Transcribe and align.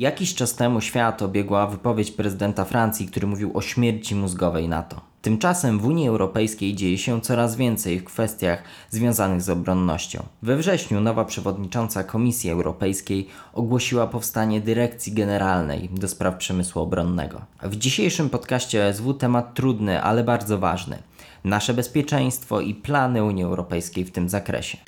Jakiś 0.00 0.34
czas 0.34 0.54
temu 0.54 0.80
świat 0.80 1.22
obiegła 1.22 1.66
wypowiedź 1.66 2.10
prezydenta 2.10 2.64
Francji, 2.64 3.06
który 3.06 3.26
mówił 3.26 3.50
o 3.54 3.60
śmierci 3.60 4.14
mózgowej 4.14 4.68
NATO. 4.68 5.00
Tymczasem 5.22 5.78
w 5.78 5.86
Unii 5.86 6.08
Europejskiej 6.08 6.74
dzieje 6.74 6.98
się 6.98 7.20
coraz 7.20 7.56
więcej 7.56 8.00
w 8.00 8.04
kwestiach 8.04 8.62
związanych 8.90 9.42
z 9.42 9.48
obronnością. 9.48 10.22
We 10.42 10.56
wrześniu 10.56 11.00
nowa 11.00 11.24
przewodnicząca 11.24 12.04
Komisji 12.04 12.50
Europejskiej 12.50 13.28
ogłosiła 13.52 14.06
powstanie 14.06 14.60
Dyrekcji 14.60 15.12
Generalnej 15.12 15.90
do 15.92 16.08
spraw 16.08 16.36
przemysłu 16.36 16.82
obronnego. 16.82 17.40
W 17.62 17.76
dzisiejszym 17.76 18.30
podcaście 18.30 18.88
OSW 18.88 19.14
temat 19.14 19.54
trudny, 19.54 20.02
ale 20.02 20.24
bardzo 20.24 20.58
ważny. 20.58 20.98
Nasze 21.44 21.74
bezpieczeństwo 21.74 22.60
i 22.60 22.74
plany 22.74 23.24
Unii 23.24 23.44
Europejskiej 23.44 24.04
w 24.04 24.12
tym 24.12 24.28
zakresie. 24.28 24.78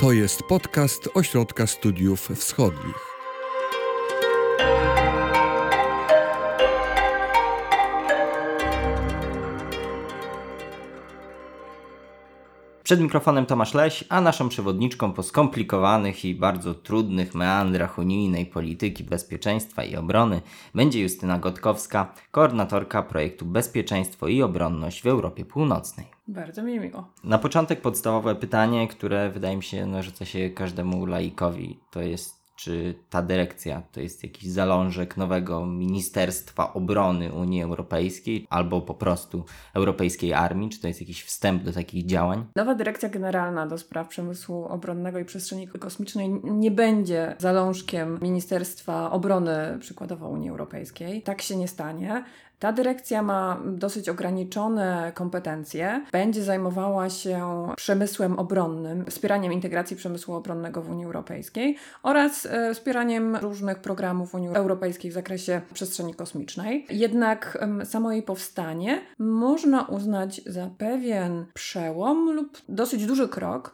To 0.00 0.12
jest 0.12 0.42
podcast 0.48 1.08
Ośrodka 1.14 1.66
Studiów 1.66 2.28
Wschodnich. 2.34 3.11
Przed 12.84 13.00
mikrofonem 13.00 13.46
Tomasz 13.46 13.74
Leś, 13.74 14.04
a 14.08 14.20
naszą 14.20 14.48
przewodniczką 14.48 15.12
po 15.12 15.22
skomplikowanych 15.22 16.24
i 16.24 16.34
bardzo 16.34 16.74
trudnych 16.74 17.34
meandrach 17.34 17.98
unijnej 17.98 18.46
polityki 18.46 19.04
bezpieczeństwa 19.04 19.84
i 19.84 19.96
obrony 19.96 20.40
będzie 20.74 21.02
Justyna 21.02 21.38
Gotkowska, 21.38 22.14
koordynatorka 22.30 23.02
projektu 23.02 23.46
Bezpieczeństwo 23.46 24.28
i 24.28 24.42
Obronność 24.42 25.02
w 25.02 25.06
Europie 25.06 25.44
Północnej. 25.44 26.06
Bardzo 26.28 26.62
mi 26.62 26.80
miło. 26.80 27.04
Na 27.24 27.38
początek 27.38 27.80
podstawowe 27.80 28.34
pytanie, 28.34 28.88
które 28.88 29.30
wydaje 29.30 29.56
mi 29.56 29.62
się 29.62 29.86
narzuca 29.86 30.24
się 30.24 30.50
każdemu 30.50 31.06
laikowi, 31.06 31.78
to 31.90 32.00
jest 32.00 32.41
czy 32.56 32.94
ta 33.10 33.22
dyrekcja 33.22 33.82
to 33.92 34.00
jest 34.00 34.22
jakiś 34.22 34.50
zalążek 34.50 35.16
nowego 35.16 35.66
Ministerstwa 35.66 36.72
Obrony 36.74 37.32
Unii 37.32 37.62
Europejskiej 37.62 38.46
albo 38.50 38.80
po 38.80 38.94
prostu 38.94 39.44
Europejskiej 39.74 40.32
Armii? 40.32 40.70
Czy 40.70 40.80
to 40.80 40.88
jest 40.88 41.00
jakiś 41.00 41.24
wstęp 41.24 41.62
do 41.62 41.72
takich 41.72 42.06
działań? 42.06 42.46
Nowa 42.56 42.74
Dyrekcja 42.74 43.08
Generalna 43.08 43.66
do 43.66 43.78
Spraw 43.78 44.08
Przemysłu 44.08 44.64
Obronnego 44.64 45.18
i 45.18 45.24
Przestrzeni 45.24 45.68
Kosmicznej 45.68 46.30
nie 46.44 46.70
będzie 46.70 47.36
zalążkiem 47.38 48.18
Ministerstwa 48.22 49.10
Obrony, 49.10 49.78
przykładowo 49.80 50.28
Unii 50.28 50.50
Europejskiej. 50.50 51.22
Tak 51.22 51.42
się 51.42 51.56
nie 51.56 51.68
stanie. 51.68 52.24
Ta 52.62 52.72
dyrekcja 52.72 53.22
ma 53.22 53.60
dosyć 53.64 54.08
ograniczone 54.08 55.12
kompetencje. 55.14 56.04
Będzie 56.12 56.42
zajmowała 56.42 57.10
się 57.10 57.68
przemysłem 57.76 58.38
obronnym, 58.38 59.04
wspieraniem 59.10 59.52
integracji 59.52 59.96
przemysłu 59.96 60.34
obronnego 60.34 60.82
w 60.82 60.90
Unii 60.90 61.04
Europejskiej 61.04 61.76
oraz 62.02 62.46
e, 62.46 62.74
wspieraniem 62.74 63.36
różnych 63.36 63.78
programów 63.78 64.34
Unii 64.34 64.48
Europejskiej 64.48 65.10
w 65.10 65.14
zakresie 65.14 65.60
przestrzeni 65.74 66.14
kosmicznej. 66.14 66.86
Jednak 66.90 67.58
samo 67.84 68.12
jej 68.12 68.22
powstanie 68.22 69.00
można 69.18 69.82
uznać 69.82 70.40
za 70.46 70.70
pewien 70.78 71.46
przełom 71.54 72.30
lub 72.30 72.58
dosyć 72.68 73.06
duży 73.06 73.28
krok 73.28 73.72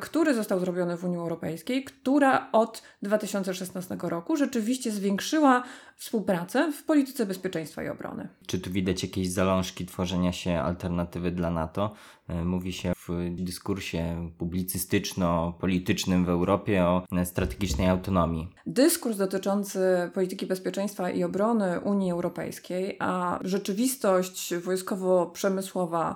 który 0.00 0.34
został 0.34 0.60
zrobiony 0.60 0.96
w 0.96 1.04
Unii 1.04 1.16
Europejskiej, 1.16 1.84
która 1.84 2.48
od 2.52 2.82
2016 3.02 3.96
roku 4.02 4.36
rzeczywiście 4.36 4.90
zwiększyła 4.90 5.62
współpracę 5.96 6.72
w 6.72 6.84
polityce 6.84 7.26
bezpieczeństwa 7.26 7.82
i 7.82 7.88
obrony. 7.88 8.28
Czy 8.46 8.60
tu 8.60 8.70
widać 8.70 9.02
jakieś 9.02 9.30
zalążki 9.30 9.86
tworzenia 9.86 10.32
się 10.32 10.58
alternatywy 10.58 11.30
dla 11.30 11.50
NATO? 11.50 11.94
E, 12.28 12.44
mówi 12.44 12.72
się 12.72 12.92
w 13.08 13.34
dyskursie 13.34 14.30
publicystyczno-politycznym 14.38 16.24
w 16.24 16.28
Europie 16.28 16.84
o 16.84 17.02
strategicznej 17.24 17.88
autonomii. 17.88 18.48
Dyskurs 18.66 19.16
dotyczący 19.16 19.80
polityki 20.14 20.46
bezpieczeństwa 20.46 21.10
i 21.10 21.24
obrony 21.24 21.80
Unii 21.80 22.12
Europejskiej, 22.12 22.96
a 23.00 23.38
rzeczywistość 23.42 24.54
wojskowo-przemysłowa 24.54 26.14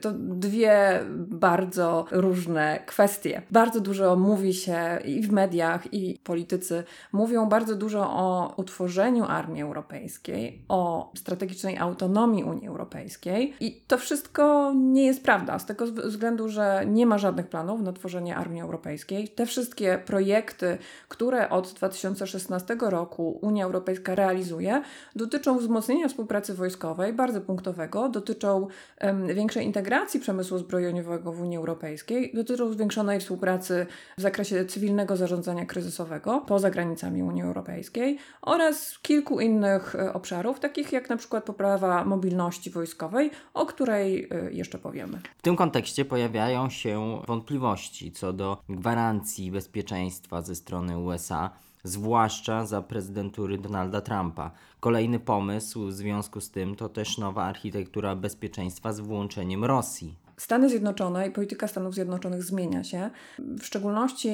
to 0.00 0.12
dwie 0.14 1.00
bardzo 1.16 2.04
różne 2.10 2.80
kwestie. 2.86 3.42
Bardzo 3.50 3.80
dużo 3.80 4.16
mówi 4.16 4.54
się 4.54 4.98
i 5.04 5.22
w 5.22 5.32
mediach, 5.32 5.94
i 5.94 6.18
politycy 6.24 6.84
mówią 7.12 7.48
bardzo 7.48 7.74
dużo 7.74 8.00
o 8.00 8.54
utworzeniu 8.56 9.24
armii 9.24 9.62
europejskiej, 9.62 10.62
o 10.68 11.12
strategicznej 11.16 11.78
autonomii 11.78 12.44
Unii 12.44 12.68
Europejskiej, 12.68 13.54
i 13.60 13.82
to 13.86 13.98
wszystko 13.98 14.72
nie 14.76 15.06
jest 15.06 15.22
prawda, 15.22 15.58
z 15.58 15.66
tego 15.66 15.86
względu, 15.86 16.48
że 16.48 16.82
nie 16.86 17.06
ma 17.06 17.18
żadnych 17.18 17.46
planów 17.46 17.82
na 17.82 17.92
tworzenie 17.92 18.36
armii 18.36 18.62
europejskiej. 18.62 19.28
Te 19.28 19.46
wszystkie 19.46 19.98
projekty, 20.06 20.78
które 21.08 21.50
od 21.50 21.72
2016 21.72 22.76
roku 22.80 23.38
Unia 23.42 23.64
Europejska 23.64 24.14
realizuje, 24.14 24.82
dotyczą 25.16 25.58
wzmocnienia 25.58 26.08
współpracy 26.08 26.54
wojskowej, 26.54 27.12
bardzo 27.12 27.40
punktowego, 27.40 28.08
dotyczą 28.08 28.66
um, 29.00 29.26
większej 29.26 29.66
integracji 29.70 30.20
przemysłu 30.20 30.58
zbrojeniowego 30.58 31.32
w 31.32 31.40
Unii 31.40 31.56
Europejskiej, 31.56 32.32
dotyczą 32.34 32.72
zwiększonej 32.72 33.20
współpracy 33.20 33.86
w 34.18 34.20
zakresie 34.20 34.64
cywilnego 34.64 35.16
zarządzania 35.16 35.66
kryzysowego 35.66 36.44
poza 36.46 36.70
granicami 36.70 37.22
Unii 37.22 37.42
Europejskiej 37.42 38.18
oraz 38.42 38.98
kilku 38.98 39.40
innych 39.40 39.94
e, 39.94 40.12
obszarów, 40.12 40.60
takich 40.60 40.92
jak 40.92 41.10
na 41.10 41.16
przykład 41.16 41.44
poprawa 41.44 42.04
mobilności 42.04 42.70
wojskowej, 42.70 43.30
o 43.54 43.66
której 43.66 44.28
e, 44.30 44.52
jeszcze 44.52 44.78
powiemy. 44.78 45.20
W 45.38 45.42
tym 45.42 45.56
kontekście 45.56 46.04
pojawiają 46.04 46.70
się 46.70 47.22
wątpliwości 47.26 48.12
co 48.12 48.32
do 48.32 48.62
gwarancji 48.68 49.50
bezpieczeństwa 49.50 50.42
ze 50.42 50.54
strony 50.54 50.98
USA 50.98 51.50
zwłaszcza 51.84 52.66
za 52.66 52.82
prezydentury 52.82 53.58
Donalda 53.58 54.00
Trumpa. 54.00 54.50
Kolejny 54.80 55.20
pomysł 55.20 55.86
w 55.86 55.92
związku 55.92 56.40
z 56.40 56.50
tym 56.50 56.76
to 56.76 56.88
też 56.88 57.18
nowa 57.18 57.44
architektura 57.44 58.16
bezpieczeństwa 58.16 58.92
z 58.92 59.00
włączeniem 59.00 59.64
Rosji. 59.64 60.14
Stany 60.40 60.68
Zjednoczone 60.68 61.28
i 61.28 61.30
polityka 61.30 61.68
Stanów 61.68 61.94
Zjednoczonych 61.94 62.42
zmienia 62.42 62.84
się. 62.84 63.10
W 63.38 63.64
szczególności 63.64 64.30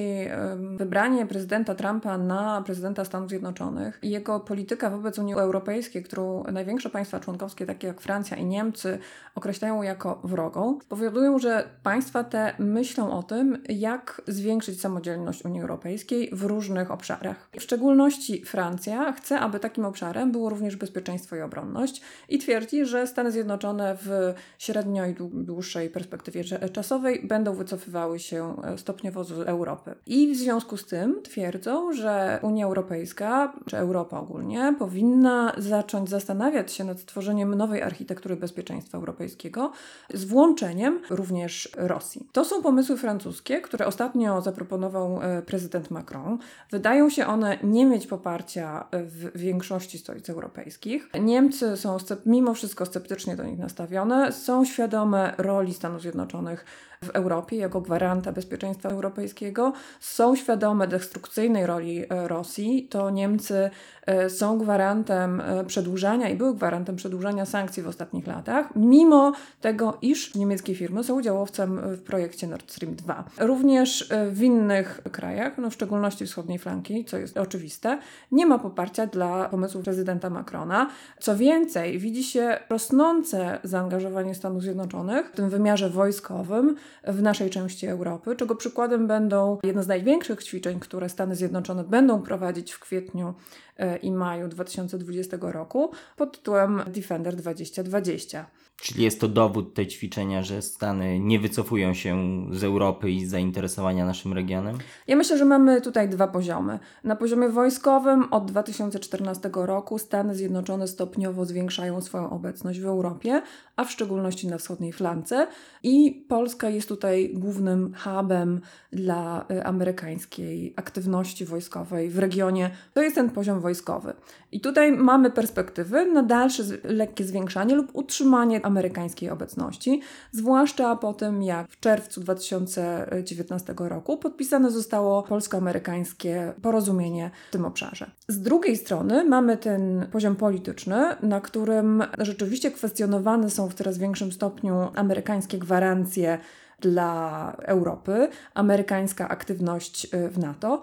wybranie 0.77 1.27
prezydenta 1.27 1.75
Trumpa 1.75 2.19
na 2.19 2.63
prezydenta 2.67 3.05
Stanów 3.05 3.29
Zjednoczonych 3.29 3.99
i 4.03 4.11
jego 4.11 4.41
polityka 4.41 4.91
wobec 4.91 5.19
Unii 5.19 5.35
Europejskiej, 5.35 6.03
którą 6.03 6.45
największe 6.45 6.91
państwa 6.91 7.21
członkowskie, 7.21 7.67
takie 7.67 7.87
jak 7.87 8.01
Francja 8.01 8.37
i 8.37 8.45
Niemcy, 8.45 8.99
określają 9.35 9.83
jako 9.83 10.21
wrogą, 10.25 10.79
powodują, 10.89 11.39
że 11.39 11.69
państwa 11.83 12.25
te 12.25 12.55
myślą 12.59 13.19
o 13.19 13.23
tym, 13.23 13.63
jak 13.69 14.23
zwiększyć 14.27 14.81
samodzielność 14.81 15.45
Unii 15.45 15.61
Europejskiej 15.61 16.31
w 16.33 16.43
różnych 16.43 16.91
obszarach. 16.91 17.49
W 17.59 17.63
szczególności 17.63 18.45
Francja 18.45 19.13
chce, 19.13 19.41
aby 19.41 19.61
takim 19.61 19.85
obszarem 19.85 20.33
było 20.33 20.51
również 20.51 20.77
bezpieczeństwo 20.77 21.37
i 21.37 21.41
obronność 21.41 22.03
i 22.29 22.39
twierdzi, 22.39 22.85
że 22.85 23.07
Stany 23.07 23.33
Zjednoczone 23.33 23.97
w 24.03 24.35
średnio 24.59 25.07
i 25.07 25.15
dłuższej 25.33 25.96
perspektywie 25.97 26.45
czasowej 26.73 27.27
będą 27.27 27.55
wycofywały 27.55 28.19
się 28.19 28.57
e, 28.65 28.79
stopniowo 28.79 29.25
z 29.25 29.33
Europy. 29.33 29.95
I 30.07 30.35
w 30.35 30.37
związku 30.37 30.77
z 30.77 30.87
tym 30.87 31.23
twierdzą, 31.23 31.93
że 31.93 32.39
Unia 32.43 32.67
Europejska, 32.67 33.53
czy 33.67 33.77
Europa 33.77 34.21
ogólnie, 34.21 34.75
powinna 34.79 35.53
zacząć 35.59 36.09
zastanawiać 36.09 36.73
się 36.73 36.85
nad 36.85 37.01
stworzeniem 37.01 37.55
nowej 37.55 37.83
architektury 37.83 38.37
bezpieczeństwa 38.37 38.99
europejskiego 38.99 39.73
z 40.15 40.25
włączeniem 40.25 41.01
również 41.11 41.69
Rosji. 41.77 42.29
To 42.33 42.45
są 42.45 42.63
pomysły 42.63 42.97
francuskie, 42.97 43.61
które 43.61 43.87
ostatnio 43.87 44.41
zaproponował 44.41 45.23
e, 45.23 45.43
prezydent 45.43 45.91
Macron. 45.91 46.39
Wydają 46.71 47.11
się 47.11 47.27
one 47.27 47.59
nie 47.63 47.87
mieć 47.87 48.07
poparcia 48.07 48.87
w 48.93 49.39
większości 49.39 49.99
stolic 49.99 50.31
europejskich. 50.31 51.09
Niemcy 51.21 51.77
są 51.77 51.97
mimo 52.27 52.55
wszystko 52.55 52.87
sceptycznie 52.87 53.37
do 53.37 53.45
nich 53.45 53.59
nastawione, 53.59 54.33
są 54.33 54.65
świadome 54.65 55.35
roli 55.39 55.75
Stanów 55.75 55.86
Stanów 55.87 56.03
Zjednoczonych 56.03 56.65
w 57.05 57.11
Europie 57.11 57.57
jako 57.57 57.81
gwaranta 57.81 58.33
bezpieczeństwa 58.33 58.89
europejskiego, 58.89 59.73
są 60.01 60.37
świadome 60.37 60.89
destrukcyjnej 60.89 61.67
roli 61.67 62.05
e, 62.09 62.29
Rosji, 62.29 62.89
to 62.91 63.11
Niemcy 63.11 63.71
e, 64.07 64.31
są 64.31 64.59
gwarantem 64.59 65.41
e, 65.41 65.65
przedłużania 65.65 66.29
i 66.29 66.37
były 66.37 66.55
gwarantem 66.55 66.97
przedłużania 66.97 67.45
sankcji 67.45 67.83
w 67.83 67.89
ostatnich 67.89 68.27
latach, 68.27 68.67
mimo 68.77 69.33
tego, 69.61 69.99
iż 70.03 70.35
niemieckie 70.35 70.75
firmy 70.75 71.05
są 71.05 71.15
udziałowcem 71.15 71.81
w 71.97 72.03
projekcie 72.03 72.47
Nord 72.47 72.73
Stream 72.73 72.95
2. 72.95 73.25
Również 73.39 74.09
w 74.31 74.43
innych 74.43 75.01
krajach, 75.13 75.59
no 75.59 75.71
w 75.71 75.75
szczególności 75.75 76.27
wschodniej 76.27 76.59
flanki, 76.59 77.05
co 77.05 77.19
jest 77.19 77.37
oczywiste, 77.37 77.99
nie 78.33 78.47
ma 78.47 78.59
poparcia 78.59 79.07
dla 79.07 79.49
pomysłów 79.49 79.85
prezydenta 79.85 80.31
Macrona. 80.31 80.91
Co 81.21 81.37
więcej, 81.37 81.99
widzi 81.99 82.25
się 82.25 82.59
rosnące 82.71 83.59
zaangażowanie 83.63 84.35
Stanów 84.35 84.63
Zjednoczonych 84.63 85.29
w 85.29 85.37
tym 85.37 85.51
wymiarze 85.51 85.91
wojskowym 85.91 86.77
w 87.05 87.23
naszej 87.23 87.51
części 87.51 87.87
Europy, 87.87 88.37
czego 88.37 88.57
przykładem 88.57 89.07
będą 89.07 89.59
jedne 89.63 89.83
z 89.83 89.87
największych 89.87 90.45
ćwiczeń, 90.45 90.81
które 90.81 91.09
Stany 91.09 91.37
Zjednoczone 91.37 91.85
będą 91.85 92.23
prowadzić 92.23 92.73
w 92.73 92.81
kwietniu 92.81 93.35
e, 93.77 93.97
i 93.97 94.13
maju 94.13 94.49
2020 94.49 95.37
roku 95.41 95.91
pod 96.17 96.39
tytułem 96.39 96.83
Defender 96.87 97.37
2020. 97.37 98.47
Czyli 98.81 99.05
jest 99.05 99.21
to 99.21 99.29
dowód 99.29 99.75
tej 99.75 99.87
ćwiczenia, 99.87 100.43
że 100.43 100.63
Stany 100.63 101.21
nie 101.21 101.41
wycofują 101.41 101.95
się 101.95 102.45
z 102.51 102.65
Europy 102.65 103.11
i 103.11 103.27
z 103.27 103.31
zainteresowania 103.31 104.07
naszym 104.07 104.33
regionem? 104.33 104.79
Ja 105.07 105.17
myślę, 105.17 105.39
że 105.39 105.45
mamy 105.45 105.81
tutaj 105.81 106.09
dwa 106.09 106.29
poziomy. 106.29 106.79
Na 107.05 107.17
poziomie 107.17 107.49
wojskowym 107.49 108.33
od 108.33 108.45
2014 108.45 109.51
roku 109.55 109.99
Stany 109.99 110.35
Zjednoczone 110.35 110.89
stopniowo 110.89 111.45
zwiększają 111.45 112.01
swoją 112.01 112.31
obecność 112.31 112.81
w 112.81 112.87
Europie, 112.87 113.43
a 113.77 113.85
w 113.85 113.91
szczególności 113.91 114.49
na 114.49 114.59
wschodniej 114.59 114.93
flance 114.93 115.47
i 115.83 116.25
Polska 116.29 116.69
jest 116.69 116.89
tutaj 116.89 117.31
głównym 117.35 117.95
hubem 118.05 118.61
dla 118.93 119.47
y, 119.51 119.65
amerykańskiej 119.65 120.75
aktywności 120.77 121.45
wojskowej 121.45 122.11
w 122.11 122.19
regionie. 122.19 122.71
To 122.95 123.03
jest 123.03 123.15
ten 123.15 123.31
poziom 123.31 123.61
wojskowy. 123.61 124.13
I 124.53 124.61
tutaj 124.61 124.93
mamy 124.93 125.31
perspektywy 125.31 126.07
na 126.07 126.23
dalsze 126.23 126.63
lekkie 126.85 127.25
zwiększanie 127.25 127.75
lub 127.75 127.91
utrzymanie 127.93 128.66
amerykańskiej 128.67 129.31
obecności, 129.31 130.01
zwłaszcza 130.33 130.97
po 130.97 131.13
tym, 131.15 131.43
jak 131.43 131.71
w 131.71 131.81
czerwcu 131.81 132.21
2019 132.21 133.75
roku 133.79 134.17
podpisane 134.17 134.71
zostało 134.71 135.23
polsko-amerykańskie 135.23 136.53
porozumienie 136.63 137.31
w 137.49 137.53
tym 137.53 137.65
obszarze. 137.65 138.11
Z 138.29 138.41
drugiej 138.41 138.77
strony 138.77 139.25
mamy 139.25 139.57
ten 139.57 140.07
poziom 140.13 140.37
polityczny, 140.37 141.17
na 141.23 141.41
którym 141.41 142.03
rzeczywiście 142.19 142.71
kwestionowane 142.71 143.51
są 143.51 143.69
w 143.69 143.75
coraz 143.75 143.99
większym 143.99 144.33
stopniu 144.33 144.89
amerykańskie 144.95 145.59
gwarancje 145.59 146.39
dla 146.79 147.53
Europy, 147.63 148.29
amerykańska 148.55 149.29
aktywność 149.29 150.15
y, 150.15 150.29
w 150.29 150.39
NATO. 150.39 150.83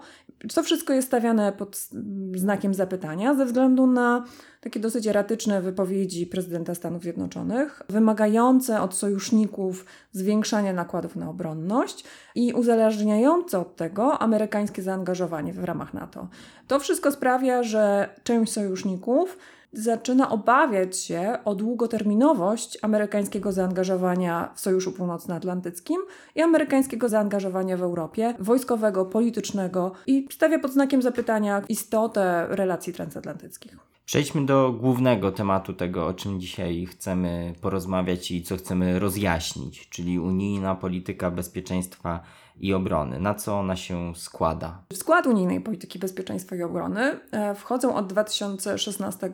To 0.54 0.62
wszystko 0.62 0.92
jest 0.92 1.08
stawiane 1.08 1.52
pod 1.52 1.88
znakiem 2.34 2.74
zapytania 2.74 3.34
ze 3.34 3.46
względu 3.46 3.86
na 3.86 4.24
takie 4.60 4.80
dosyć 4.80 5.06
eratyczne 5.06 5.62
wypowiedzi 5.62 6.26
prezydenta 6.26 6.74
Stanów 6.74 7.02
Zjednoczonych, 7.02 7.82
wymagające 7.88 8.80
od 8.80 8.94
sojuszników 8.94 9.84
zwiększania 10.12 10.72
nakładów 10.72 11.16
na 11.16 11.30
obronność 11.30 12.04
i 12.34 12.52
uzależniające 12.52 13.58
od 13.58 13.76
tego 13.76 14.18
amerykańskie 14.18 14.82
zaangażowanie 14.82 15.52
w 15.52 15.64
ramach 15.64 15.94
NATO. 15.94 16.28
To 16.66 16.80
wszystko 16.80 17.12
sprawia, 17.12 17.62
że 17.62 18.08
część 18.24 18.52
sojuszników 18.52 19.38
zaczyna 19.74 20.30
obawiać 20.30 20.96
się 20.98 21.38
o 21.44 21.54
długoterminowość 21.54 22.78
amerykańskiego 22.82 23.52
zaangażowania 23.52 24.52
w 24.54 24.60
Sojuszu 24.60 24.92
Północnoatlantyckim 24.92 25.96
i 26.34 26.42
amerykańskiego 26.42 27.08
zaangażowania 27.08 27.76
w 27.76 27.82
Europie, 27.82 28.34
wojskowego, 28.38 29.04
politycznego 29.04 29.92
i 30.06 30.28
stawia 30.32 30.58
pod 30.58 30.72
znakiem 30.72 31.02
zapytania 31.02 31.62
istotę 31.68 32.46
relacji 32.50 32.92
transatlantyckich. 32.92 33.76
Przejdźmy 34.06 34.46
do 34.46 34.72
głównego 34.72 35.32
tematu 35.32 35.72
tego, 35.72 36.06
o 36.06 36.14
czym 36.14 36.40
dzisiaj 36.40 36.86
chcemy 36.86 37.54
porozmawiać 37.60 38.30
i 38.30 38.42
co 38.42 38.56
chcemy 38.56 38.98
rozjaśnić, 38.98 39.88
czyli 39.88 40.18
unijna 40.18 40.74
polityka 40.74 41.30
bezpieczeństwa 41.30 42.20
i 42.60 42.74
obrony. 42.74 43.20
Na 43.20 43.34
co 43.34 43.58
ona 43.58 43.76
się 43.76 44.12
składa? 44.16 44.78
W 44.92 44.96
skład 44.96 45.26
unijnej 45.26 45.60
polityki 45.60 45.98
bezpieczeństwa 45.98 46.56
i 46.56 46.62
obrony 46.62 47.20
e, 47.30 47.54
wchodzą 47.54 47.94
od 47.94 48.06
2016 48.06 49.30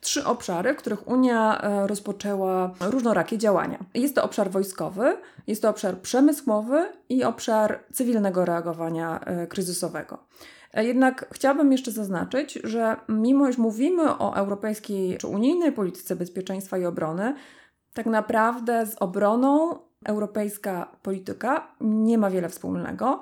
trzy 0.00 0.24
obszary, 0.24 0.74
w 0.74 0.76
których 0.76 1.08
Unia 1.08 1.60
e, 1.60 1.86
rozpoczęła 1.86 2.70
różnorakie 2.80 3.38
działania. 3.38 3.78
Jest 3.94 4.14
to 4.14 4.24
obszar 4.24 4.50
wojskowy, 4.50 5.16
jest 5.46 5.62
to 5.62 5.70
obszar 5.70 5.98
przemysłowy 5.98 6.92
i 7.08 7.24
obszar 7.24 7.84
cywilnego 7.92 8.44
reagowania 8.44 9.20
e, 9.20 9.46
kryzysowego. 9.46 10.18
Jednak 10.74 11.26
chciałabym 11.32 11.72
jeszcze 11.72 11.90
zaznaczyć, 11.90 12.58
że 12.64 12.96
mimo 13.08 13.48
iż 13.48 13.58
mówimy 13.58 14.18
o 14.18 14.36
europejskiej 14.36 15.18
czy 15.18 15.26
unijnej 15.26 15.72
polityce 15.72 16.16
bezpieczeństwa 16.16 16.78
i 16.78 16.84
obrony, 16.84 17.34
tak 17.94 18.06
naprawdę 18.06 18.86
z 18.86 18.96
obroną 19.00 19.78
europejska 20.04 20.96
polityka 21.02 21.66
nie 21.80 22.18
ma 22.18 22.30
wiele 22.30 22.48
wspólnego. 22.48 23.20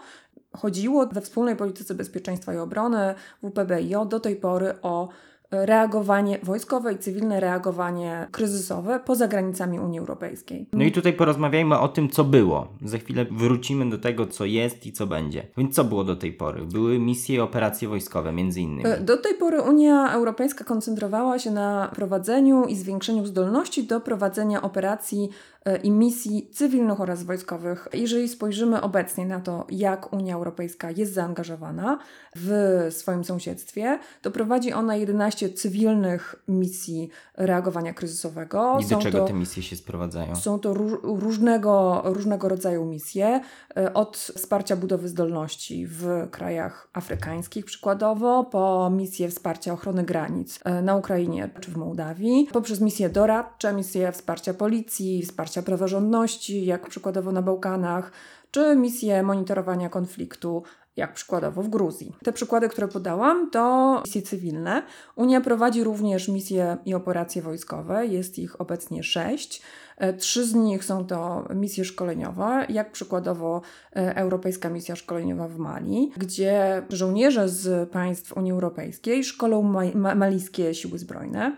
Chodziło 0.57 1.07
we 1.07 1.21
wspólnej 1.21 1.57
polityce 1.57 1.95
bezpieczeństwa 1.95 2.55
i 2.55 2.57
obrony 2.57 3.15
WPBIO 3.43 4.05
do 4.05 4.21
tej 4.21 4.37
pory 4.37 4.75
o 4.83 5.09
reagowanie 5.51 6.39
wojskowe 6.43 6.93
i 6.93 6.99
cywilne 6.99 7.41
reagowanie 7.41 8.29
kryzysowe 8.31 9.01
poza 9.01 9.29
granicami 9.29 9.81
Unii 9.81 9.99
Europejskiej. 9.99 10.67
No 10.73 10.85
i 10.85 10.93
tutaj 10.93 11.13
porozmawiajmy 11.13 11.79
o 11.79 11.89
tym, 11.89 12.11
co 12.11 12.25
było. 12.25 12.69
Za 12.85 12.99
chwilę 12.99 13.27
wrócimy 13.31 13.91
do 13.91 13.99
tego, 13.99 14.27
co 14.27 14.45
jest 14.45 14.87
i 14.87 14.93
co 14.93 15.07
będzie. 15.07 15.47
Więc 15.57 15.75
co 15.75 15.85
było 15.85 16.05
do 16.05 16.17
tej 16.17 16.33
pory? 16.33 16.63
Były 16.63 16.99
misje 16.99 17.37
i 17.37 17.41
operacje 17.41 17.89
wojskowe, 17.89 18.33
między 18.33 18.61
innymi. 18.61 18.91
E, 18.91 19.01
do 19.01 19.17
tej 19.17 19.35
pory 19.35 19.63
Unia 19.63 20.13
Europejska 20.13 20.65
koncentrowała 20.65 21.39
się 21.39 21.51
na 21.51 21.91
prowadzeniu 21.95 22.65
i 22.65 22.77
zwiększeniu 22.77 23.27
zdolności 23.27 23.85
do 23.85 24.01
prowadzenia 24.01 24.63
operacji 24.63 25.31
E, 25.65 25.77
i 25.77 25.91
misji 25.91 26.51
cywilnych 26.53 27.01
oraz 27.01 27.23
wojskowych. 27.23 27.89
Jeżeli 27.93 28.29
spojrzymy 28.29 28.81
obecnie 28.81 29.27
na 29.27 29.41
to, 29.41 29.67
jak 29.71 30.13
Unia 30.13 30.35
Europejska 30.35 30.91
jest 30.91 31.13
zaangażowana 31.13 31.99
w 32.37 32.87
swoim 32.91 33.25
sąsiedztwie, 33.25 33.99
to 34.23 34.31
prowadzi 34.31 34.73
ona 34.73 34.97
11 34.97 35.40
cywilnych 35.49 36.35
misji 36.49 37.11
reagowania 37.37 37.95
kryzysowego. 37.95 38.77
I 38.81 38.83
do 38.83 38.89
są 38.89 38.99
czego 38.99 39.19
to, 39.19 39.25
te 39.27 39.33
misje 39.33 39.63
się 39.63 39.77
sprowadzają? 39.77 40.37
Są 40.37 40.59
to 40.59 40.75
różnego, 41.03 42.03
różnego 42.05 42.49
rodzaju 42.49 42.85
misje, 42.85 43.41
e, 43.77 43.95
od 43.95 44.17
wsparcia 44.17 44.77
budowy 44.77 45.09
zdolności 45.09 45.87
w 45.87 46.29
krajach 46.31 46.89
afrykańskich 46.93 47.65
przykładowo, 47.65 48.45
po 48.45 48.91
misje 48.93 49.29
wsparcia 49.29 49.73
ochrony 49.73 50.05
granic 50.05 50.61
e, 50.65 50.83
na 50.83 50.97
Ukrainie 50.97 51.51
czy 51.61 51.71
w 51.71 51.77
Mołdawii, 51.77 52.49
poprzez 52.53 52.81
misje 52.81 53.11
doradcze, 53.11 53.73
misje 53.73 54.13
wsparcia 54.13 54.55
policji, 54.55 55.23
wsparcia 55.23 55.51
wsparcia 55.51 55.63
praworządności, 55.63 56.67
jak 56.67 56.89
przykładowo 56.89 57.33
na 57.33 57.43
Bałkanach, 57.43 58.13
czy 58.51 58.77
misje 58.77 59.23
monitorowania 59.23 59.89
konfliktu, 59.89 60.63
jak 60.97 61.15
przykładowo 61.15 61.63
w 61.63 61.69
Gruzji. 61.69 62.13
Te 62.25 62.33
przykłady, 62.33 62.69
które 62.69 62.89
podałam, 62.89 63.51
to 63.51 64.03
misje 64.05 64.23
cywilne. 64.23 64.83
Unia 65.17 65.41
prowadzi 65.41 65.85
również 65.85 66.29
misje 66.29 66.77
i 66.85 66.95
operacje 66.95 67.43
wojskowe, 67.43 68.07
jest 68.07 68.39
ich 68.39 68.61
obecnie 68.61 69.03
sześć. 69.03 69.63
E, 69.97 70.13
trzy 70.13 70.47
z 70.47 70.55
nich 70.55 70.85
są 70.85 71.07
to 71.07 71.49
misje 71.55 71.85
szkoleniowe, 71.85 72.67
jak 72.69 72.93
przykładowo 72.93 73.63
e, 73.97 74.17
Europejska 74.17 74.71
Misja 74.71 74.97
Szkoleniowa 74.97 75.49
w 75.49 75.59
Mali, 75.59 76.13
gdzie 76.17 76.83
żołnierze 76.91 77.49
z 77.49 77.91
państw 77.91 78.37
Unii 78.37 78.53
Europejskiej 78.53 79.25
szkolą 79.25 79.63
malijskie 79.95 80.75
siły 80.75 80.99
zbrojne. 80.99 81.57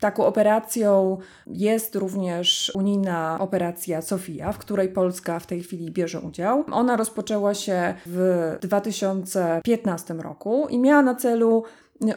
Taką 0.00 0.26
operacją 0.26 1.18
jest 1.46 1.96
również 1.96 2.72
unijna 2.74 3.36
operacja 3.40 4.02
Sofia, 4.02 4.52
w 4.52 4.58
której 4.58 4.88
Polska 4.88 5.38
w 5.38 5.46
tej 5.46 5.62
chwili 5.62 5.90
bierze 5.90 6.20
udział. 6.20 6.64
Ona 6.72 6.96
rozpoczęła 6.96 7.54
się 7.54 7.94
w 8.06 8.56
2015 8.60 10.14
roku 10.14 10.66
i 10.70 10.78
miała 10.78 11.02
na 11.02 11.14
celu 11.14 11.64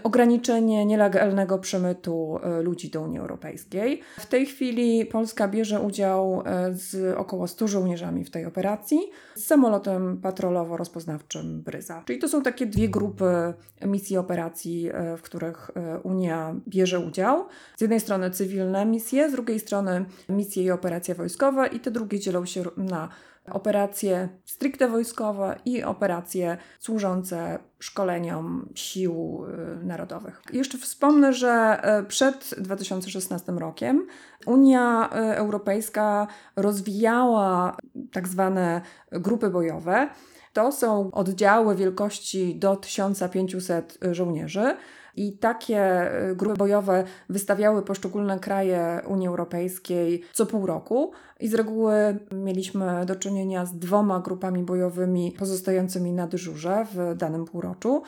ograniczenie 0.04 0.86
nielegalnego 0.86 1.60
przemytu 1.60 2.40
e, 2.44 2.62
ludzi 2.62 2.90
do 2.90 3.02
Unii 3.02 3.20
Europejskiej. 3.20 4.02
W 4.20 4.26
tej 4.26 4.46
chwili 4.46 5.06
Polska 5.06 5.48
bierze 5.48 5.80
udział 5.80 6.44
e, 6.46 6.74
z 6.74 7.18
około 7.18 7.48
100 7.48 7.68
żołnierzami 7.68 8.24
w 8.24 8.32
tej 8.32 8.46
operacji 8.46 9.00
z 9.36 9.46
samolotem 9.46 10.22
patrolowo-rozpoznawczym 10.22 11.62
Bryza. 11.62 12.04
Czyli 12.06 12.20
to 12.20 12.28
są 12.28 12.42
takie 12.42 12.66
dwie 12.66 12.90
grupy 12.90 13.54
misji 13.86 14.18
operacji, 14.18 14.90
e, 14.94 15.18
w 15.18 15.22
których 15.22 15.72
Unia 16.04 16.56
bierze 16.68 17.00
udział. 17.00 17.46
Z 17.78 17.82
jednej 17.82 18.00
strony 18.00 18.32
cywilne 18.32 18.86
misje, 18.86 19.30
z 19.30 19.32
drugiej 19.32 19.60
strony 19.60 20.06
misje 20.30 20.64
i 20.64 20.72
operacje 20.72 21.16
wojskowe 21.16 21.68
i 21.68 21.80
te 21.80 21.92
drugie 21.92 22.20
dzielą 22.20 22.46
się 22.46 22.64
na 22.78 23.10
operacje 23.52 24.30
stricte 24.46 24.88
wojskowe 24.88 25.60
i 25.66 25.84
operacje 25.84 26.58
służące 26.80 27.60
szkoleniom 27.80 28.70
sił 28.76 29.46
y, 29.82 29.86
narodowych. 29.86 30.42
Jeszcze 30.54 30.78
wspomnę, 30.78 31.34
że 31.34 31.82
y, 32.02 32.06
przed 32.06 32.56
2016 32.58 33.52
rokiem 33.52 34.08
Unia 34.46 35.10
y, 35.10 35.18
Europejska 35.18 36.28
rozwijała 36.56 37.78
tak 38.12 38.28
zwane 38.28 38.82
grupy 39.12 39.50
bojowe. 39.50 40.10
To 40.54 40.72
są 40.72 41.12
oddziały 41.12 41.76
wielkości 41.76 42.56
do 42.56 42.76
1500 42.76 44.00
żołnierzy. 44.12 44.76
I 45.16 45.38
takie 45.38 46.12
grupy 46.36 46.58
bojowe 46.58 47.04
wystawiały 47.30 47.82
poszczególne 47.82 48.40
kraje 48.40 49.02
Unii 49.08 49.28
Europejskiej 49.28 50.24
co 50.34 50.46
pół 50.46 50.66
roku. 50.66 51.12
I 51.40 51.48
z 51.48 51.54
reguły 51.54 51.94
mieliśmy 52.32 53.06
do 53.06 53.16
czynienia 53.16 53.66
z 53.66 53.78
dwoma 53.78 54.20
grupami 54.20 54.64
bojowymi 54.64 55.36
pozostającymi 55.40 56.14
na 56.14 56.28
dyżurze 56.28 56.86
w 56.94 57.16
danym 57.18 57.46
półroczu. 57.46 58.04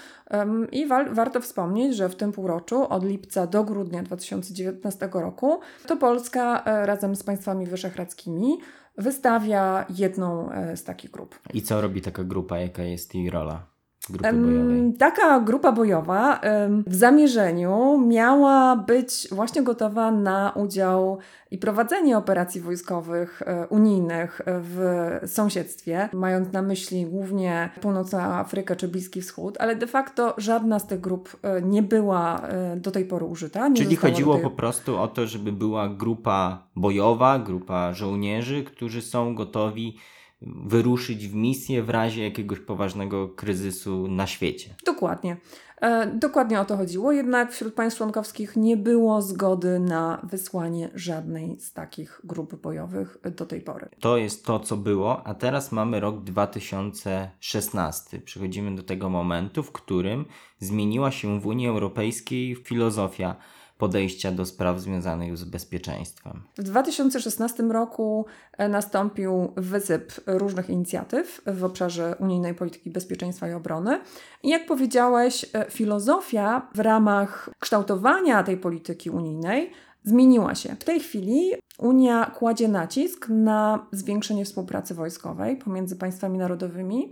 I 0.71 0.88
wa 0.88 1.03
warto 1.03 1.41
wspomnieć, 1.41 1.95
że 1.95 2.09
w 2.09 2.15
tym 2.15 2.31
półroczu 2.31 2.89
od 2.89 3.05
lipca 3.05 3.47
do 3.47 3.63
grudnia 3.63 4.03
2019 4.03 5.09
roku 5.13 5.59
to 5.88 5.97
Polska 5.97 6.63
e, 6.63 6.85
razem 6.85 7.15
z 7.15 7.24
państwami 7.24 7.65
wyszehradzkimi 7.65 8.57
wystawia 8.97 9.85
jedną 9.89 10.51
e, 10.51 10.77
z 10.77 10.83
takich 10.83 11.12
grup. 11.12 11.39
I 11.53 11.62
co 11.62 11.81
robi 11.81 12.01
taka 12.01 12.24
grupa? 12.24 12.57
Jaka 12.57 12.83
jest 12.83 13.15
jej 13.15 13.29
rola? 13.29 13.75
Grupy 14.09 14.33
bojowej? 14.33 14.93
Taka 15.00 15.39
grupa 15.39 15.71
bojowa 15.71 16.39
w 16.88 16.95
zamierzeniu 16.95 18.03
miała 18.07 18.75
być 18.75 19.27
właśnie 19.31 19.63
gotowa 19.63 20.12
na 20.12 20.51
udział 20.55 21.19
i 21.51 21.57
prowadzenie 21.57 22.17
operacji 22.17 22.62
wojskowych 22.62 23.41
e, 23.41 23.67
unijnych 23.67 24.41
w 24.47 24.79
sąsiedztwie, 25.25 26.09
mając 26.13 26.53
na 26.53 26.62
myśli 26.62 27.05
głównie 27.05 27.69
Północną 27.81 28.19
Afrykę 28.19 28.75
czy 28.75 28.88
Bliski 28.88 29.21
Wschód, 29.21 29.57
ale 29.59 29.75
de 29.75 29.88
facto 29.88 30.33
żadna 30.38 30.79
z 30.79 30.88
tych 30.88 31.01
grup 31.01 31.38
e, 31.43 31.62
nie 31.62 31.83
była 31.83 32.41
e, 32.41 32.75
do 32.77 32.91
tej 32.91 33.05
pory 33.05 33.25
użyta. 33.25 33.71
Czyli 33.74 33.95
chodziło 33.95 34.33
tej... 34.33 34.43
po 34.43 34.51
prostu 34.51 34.97
o 34.97 35.07
to, 35.07 35.27
żeby 35.27 35.51
była 35.51 35.89
grupa 35.89 36.67
bojowa, 36.75 37.39
grupa 37.39 37.93
żołnierzy, 37.93 38.63
którzy 38.63 39.01
są 39.01 39.35
gotowi 39.35 39.97
wyruszyć 40.45 41.27
w 41.27 41.35
misję 41.35 41.83
w 41.83 41.89
razie 41.89 42.23
jakiegoś 42.23 42.59
poważnego 42.59 43.29
kryzysu 43.29 44.07
na 44.07 44.27
świecie. 44.27 44.75
Dokładnie. 44.85 45.37
E, 45.81 46.07
dokładnie 46.07 46.59
o 46.59 46.65
to 46.65 46.77
chodziło, 46.77 47.11
jednak 47.11 47.51
wśród 47.51 47.73
państw 47.73 47.97
członkowskich 47.97 48.55
nie 48.55 48.77
było 48.77 49.21
zgody 49.21 49.79
na 49.79 50.21
wysłanie 50.23 50.89
żadnej 50.95 51.59
z 51.59 51.73
takich 51.73 52.21
grup 52.23 52.61
bojowych 52.61 53.17
do 53.37 53.45
tej 53.45 53.61
pory. 53.61 53.89
To 53.99 54.17
jest 54.17 54.45
to, 54.45 54.59
co 54.59 54.77
było, 54.77 55.27
a 55.27 55.33
teraz 55.33 55.71
mamy 55.71 55.99
rok 55.99 56.23
2016. 56.23 58.19
Przechodzimy 58.19 58.75
do 58.75 58.83
tego 58.83 59.09
momentu, 59.09 59.63
w 59.63 59.71
którym 59.71 60.25
zmieniła 60.59 61.11
się 61.11 61.39
w 61.39 61.47
Unii 61.47 61.67
Europejskiej 61.67 62.55
filozofia 62.55 63.35
podejścia 63.77 64.32
do 64.32 64.46
spraw 64.46 64.79
związanych 64.79 65.38
z 65.38 65.44
bezpieczeństwem. 65.44 66.44
W 66.58 66.63
2016 66.63 67.63
roku 67.63 68.25
e, 68.58 68.70
nastąpił 68.70 69.51
wysyp 69.55 70.13
różnych 70.25 70.70
inicjatyw 70.70 71.41
w 71.48 71.63
obszarze 71.63 72.15
unijnej 72.20 72.53
polityki 72.53 72.89
bezpieczeństwa 72.89 73.50
i 73.50 73.53
obrony. 73.53 74.00
I 74.44 74.50
jak 74.50 74.65
powiedziałeś, 74.65 75.46
e, 75.53 75.65
filozofia 75.72 76.67
w 76.75 76.79
ramach 76.79 77.50
kształtowania 77.60 78.44
tej 78.44 78.58
polityki 78.58 79.10
unijnej 79.10 79.72
zmieniła 80.03 80.55
się. 80.55 80.75
W 80.79 80.84
tej 80.84 81.00
chwili 81.00 81.51
Unia 81.77 82.25
kładzie 82.25 82.67
nacisk 82.67 83.29
na 83.29 83.88
zwiększenie 83.91 84.46
współpracy 84.46 84.94
wojskowej 84.94 85.58
pomiędzy 85.58 85.96
państwami 85.96 86.38
narodowymi 86.38 87.12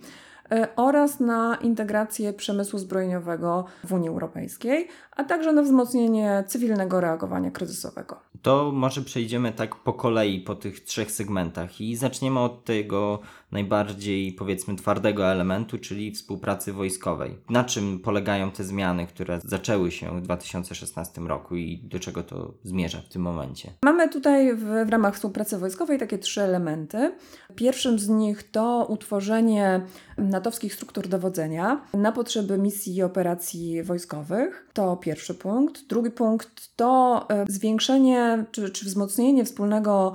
oraz 0.76 1.20
na 1.20 1.58
integrację 1.62 2.34
przemysłu 2.34 2.80
zbrojeniowego 2.80 3.66
w 3.84 3.94
Unii 3.94 4.10
Europejskiej, 4.10 4.88
a 5.12 5.24
także 5.24 5.54
na 5.54 5.62
wzmocnienie 5.62 6.44
cywilnego 6.48 7.02
reagowania 7.02 7.52
kryzysowego. 7.52 8.20
To 8.42 8.72
może 8.74 9.02
przejdziemy 9.02 9.52
tak 9.52 9.76
po 9.76 9.94
kolei 9.94 10.40
po 10.40 10.56
tych 10.56 10.80
trzech 10.80 11.12
segmentach 11.12 11.82
i 11.82 11.96
zaczniemy 11.96 12.40
od 12.40 12.66
tego 12.66 13.20
najbardziej 13.54 14.34
powiedzmy 14.34 14.76
twardego 14.76 15.32
elementu, 15.32 15.78
czyli 15.78 16.12
współpracy 16.12 16.74
wojskowej. 16.74 17.38
Na 17.50 17.64
czym 17.64 18.00
polegają 18.00 18.52
te 18.52 18.64
zmiany, 18.64 19.08
które 19.08 19.40
zaczęły 19.46 19.92
się 19.92 20.20
w 20.20 20.22
2016 20.22 21.22
roku 21.22 21.56
i 21.56 21.78
do 21.78 22.00
czego 22.00 22.24
to 22.24 22.54
zmierza 22.64 23.02
w 23.02 23.10
tym 23.10 23.22
momencie? 23.22 23.72
Mamy 23.86 24.10
tutaj 24.10 24.56
w, 24.56 24.86
w 24.86 24.90
ramach 24.90 25.16
współpracy 25.16 25.58
wojskowej 25.58 26.00
takie 26.00 26.18
trzy 26.18 26.42
elementy. 26.42 27.12
Pierwszym 27.56 28.00
z 28.00 28.10
nich 28.10 28.52
to 28.52 28.86
utworzenie 28.90 29.82
natowskich 30.18 30.74
struktur 30.74 31.08
dowodzenia 31.08 31.82
na 31.94 32.12
potrzeby 32.12 32.58
misji 32.58 32.96
i 32.96 33.04
operacji 33.04 33.84
wojskowych. 33.84 34.70
To 34.74 34.98
pierwszy 34.98 35.36
punkt. 35.36 35.88
Drugi 35.88 36.12
punkt 36.12 36.76
to 36.76 37.26
e, 37.30 37.46
zwiększenie 37.50 38.46
czy, 38.52 38.70
czy 38.70 38.86
wzmocnienie 38.86 39.46
wspólnego 39.46 40.14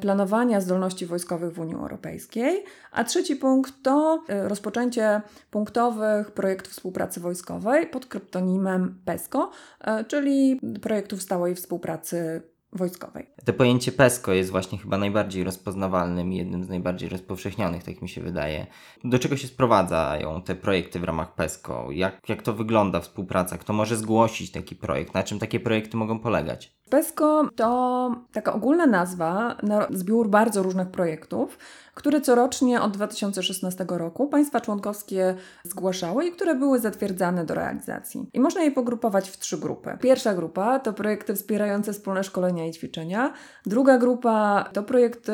planowania 0.00 0.60
zdolności 0.60 1.06
wojskowych 1.06 1.52
w 1.52 1.58
Unii 1.58 1.74
Europejskiej. 1.74 2.64
A 2.92 3.04
trzeci 3.04 3.36
punkt 3.36 3.72
to 3.82 4.24
e, 4.28 4.48
rozpoczęcie 4.48 5.20
punktowych 5.50 6.30
projektów 6.30 6.72
współpracy 6.72 7.20
wojskowej 7.20 7.86
pod 7.86 8.06
kryptonimem 8.06 9.02
PESCO, 9.04 9.50
e, 9.80 10.04
czyli 10.04 10.60
projektów 10.82 11.22
stałej 11.22 11.54
współpracy 11.54 12.42
wojskowej. 12.72 13.26
To 13.44 13.52
pojęcie 13.52 13.92
PESCO 13.92 14.32
jest 14.32 14.50
właśnie 14.50 14.78
chyba 14.78 14.98
najbardziej 14.98 15.44
rozpoznawalnym 15.44 16.32
i 16.32 16.36
jednym 16.36 16.64
z 16.64 16.68
najbardziej 16.68 17.08
rozpowszechnionych, 17.08 17.84
tak 17.84 18.02
mi 18.02 18.08
się 18.08 18.20
wydaje. 18.20 18.66
Do 19.04 19.18
czego 19.18 19.36
się 19.36 19.48
sprowadzają 19.48 20.42
te 20.42 20.54
projekty 20.54 21.00
w 21.00 21.04
ramach 21.04 21.34
PESCO? 21.34 21.88
Jak, 21.90 22.28
jak 22.28 22.42
to 22.42 22.52
wygląda 22.52 23.00
współpraca? 23.00 23.58
Kto 23.58 23.72
może 23.72 23.96
zgłosić 23.96 24.50
taki 24.50 24.76
projekt? 24.76 25.14
Na 25.14 25.22
czym 25.22 25.38
takie 25.38 25.60
projekty 25.60 25.96
mogą 25.96 26.18
polegać? 26.18 26.76
PESCO 26.90 27.48
to 27.56 28.10
taka 28.32 28.52
ogólna 28.52 28.86
nazwa 28.86 29.56
na 29.62 29.86
zbiór 29.90 30.28
bardzo 30.28 30.62
różnych 30.62 30.88
projektów, 30.88 31.58
które 31.94 32.20
corocznie 32.20 32.80
od 32.80 32.92
2016 32.92 33.86
roku 33.88 34.28
państwa 34.28 34.60
członkowskie 34.60 35.34
zgłaszały 35.64 36.26
i 36.26 36.32
które 36.32 36.54
były 36.54 36.78
zatwierdzane 36.78 37.44
do 37.44 37.54
realizacji. 37.54 38.30
I 38.32 38.40
można 38.40 38.62
je 38.62 38.70
pogrupować 38.70 39.30
w 39.30 39.38
trzy 39.38 39.58
grupy. 39.58 39.98
Pierwsza 40.00 40.34
grupa 40.34 40.78
to 40.78 40.92
projekty 40.92 41.34
wspierające 41.34 41.92
wspólne 41.92 42.24
szkolenia 42.24 42.66
i 42.66 42.72
ćwiczenia. 42.72 43.32
Druga 43.66 43.98
grupa 43.98 44.64
to 44.72 44.82
projekty 44.82 45.32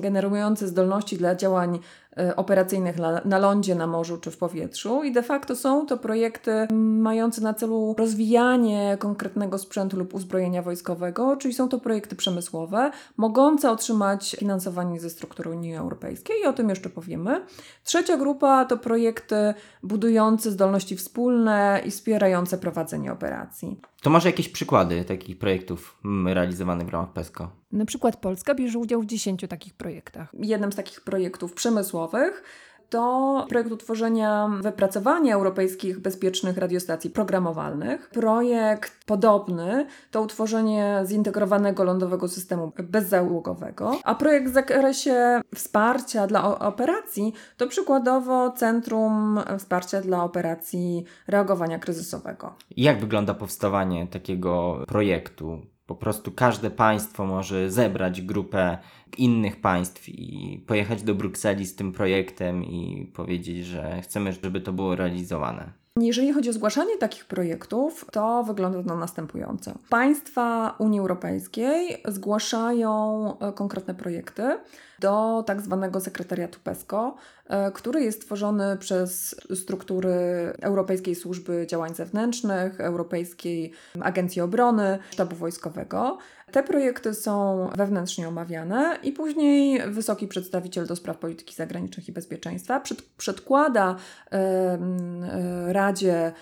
generujące 0.00 0.68
zdolności 0.68 1.16
dla 1.16 1.34
działań 1.34 1.78
operacyjnych 2.36 2.98
na, 2.98 3.20
na 3.24 3.38
lądzie, 3.38 3.74
na 3.74 3.86
morzu 3.86 4.18
czy 4.18 4.30
w 4.30 4.38
powietrzu 4.38 5.02
i 5.02 5.12
de 5.12 5.22
facto 5.22 5.56
są 5.56 5.86
to 5.86 5.96
projekty 5.96 6.68
mające 7.00 7.40
na 7.40 7.54
celu 7.54 7.94
rozwijanie 7.98 8.96
konkretnego 9.00 9.58
sprzętu 9.58 9.96
lub 9.96 10.14
uzbrojenia 10.14 10.62
wojskowego, 10.62 11.36
czyli 11.36 11.54
są 11.54 11.68
to 11.68 11.78
projekty 11.78 12.16
przemysłowe, 12.16 12.90
mogące 13.16 13.70
otrzymać 13.70 14.36
finansowanie 14.38 15.00
ze 15.00 15.10
struktury 15.10 15.50
Unii 15.50 15.74
Europejskiej 15.74 16.36
i 16.44 16.46
o 16.46 16.52
tym 16.52 16.68
jeszcze 16.68 16.90
powiemy. 16.90 17.44
Trzecia 17.84 18.16
grupa 18.16 18.64
to 18.64 18.78
projekty 18.78 19.54
budujące 19.82 20.50
zdolności 20.50 20.96
wspólne 20.96 21.80
i 21.84 21.90
wspierające 21.90 22.58
prowadzenie 22.58 23.12
operacji. 23.12 23.80
To 24.02 24.10
może 24.10 24.28
jakieś 24.28 24.48
przykłady 24.48 25.04
takich 25.04 25.38
projektów 25.38 25.98
mm, 26.04 26.34
realizowanych 26.34 26.86
w 26.86 26.90
ramach 26.90 27.12
PESCO? 27.12 27.59
Na 27.72 27.84
przykład 27.84 28.16
Polska 28.16 28.54
bierze 28.54 28.78
udział 28.78 29.02
w 29.02 29.06
10 29.06 29.44
takich 29.48 29.74
projektach. 29.74 30.28
Jednym 30.32 30.72
z 30.72 30.76
takich 30.76 31.00
projektów 31.00 31.54
przemysłowych 31.54 32.42
to 32.90 33.46
projekt 33.48 33.72
utworzenia 33.72 34.50
wypracowania 34.60 35.34
europejskich 35.34 36.00
bezpiecznych 36.00 36.58
radiostacji 36.58 37.10
programowalnych. 37.10 38.10
Projekt 38.10 39.04
podobny 39.06 39.86
to 40.10 40.22
utworzenie 40.22 41.02
zintegrowanego 41.06 41.84
lądowego 41.84 42.28
systemu 42.28 42.72
bezzałogowego, 42.78 43.98
a 44.04 44.14
projekt 44.14 44.50
w 44.50 44.54
zakresie 44.54 45.40
wsparcia 45.54 46.26
dla 46.26 46.58
operacji 46.58 47.32
to 47.56 47.66
przykładowo 47.66 48.50
Centrum 48.50 49.40
Wsparcia 49.58 50.00
dla 50.00 50.24
Operacji 50.24 51.04
Reagowania 51.28 51.78
Kryzysowego. 51.78 52.54
Jak 52.76 53.00
wygląda 53.00 53.34
powstawanie 53.34 54.06
takiego 54.06 54.84
projektu? 54.88 55.58
Po 55.90 55.94
prostu 55.94 56.32
każde 56.32 56.70
państwo 56.70 57.26
może 57.26 57.70
zebrać 57.70 58.22
grupę 58.22 58.78
innych 59.18 59.60
państw 59.60 60.08
i 60.08 60.58
pojechać 60.66 61.02
do 61.02 61.14
Brukseli 61.14 61.66
z 61.66 61.76
tym 61.76 61.92
projektem 61.92 62.64
i 62.64 63.06
powiedzieć, 63.14 63.66
że 63.66 64.02
chcemy, 64.02 64.32
żeby 64.32 64.60
to 64.60 64.72
było 64.72 64.96
realizowane. 64.96 65.72
Jeżeli 65.96 66.32
chodzi 66.32 66.50
o 66.50 66.52
zgłaszanie 66.52 66.96
takich 66.98 67.24
projektów, 67.24 68.06
to 68.12 68.44
wygląda 68.44 68.82
to 68.82 68.96
następująco. 68.96 69.72
Państwa 69.88 70.74
Unii 70.78 71.00
Europejskiej 71.00 72.02
zgłaszają 72.08 73.38
e, 73.38 73.52
konkretne 73.52 73.94
projekty 73.94 74.58
do 74.98 75.44
tak 75.46 75.60
zwanego 75.60 76.00
sekretariatu 76.00 76.58
PESCO, 76.64 77.16
który 77.74 78.02
jest 78.02 78.20
tworzony 78.20 78.76
przez 78.76 79.36
struktury 79.54 80.12
Europejskiej 80.60 81.14
Służby 81.14 81.66
Działań 81.66 81.94
Zewnętrznych, 81.94 82.80
Europejskiej 82.80 83.72
Agencji 84.00 84.42
Obrony, 84.42 84.98
Sztabu 85.10 85.36
Wojskowego. 85.36 86.18
Te 86.52 86.62
projekty 86.62 87.14
są 87.14 87.68
wewnętrznie 87.76 88.28
omawiane 88.28 88.98
i 89.02 89.12
później 89.12 89.82
wysoki 89.90 90.28
przedstawiciel 90.28 90.86
do 90.86 90.96
spraw 90.96 91.18
polityki 91.18 91.54
zagranicznych 91.54 92.08
i 92.08 92.12
bezpieczeństwa 92.12 92.80
przed, 92.80 93.02
przedkłada 93.02 93.96
em, 94.30 95.22
e, 95.22 95.72
Radzie 95.72 96.14
e, 96.16 96.32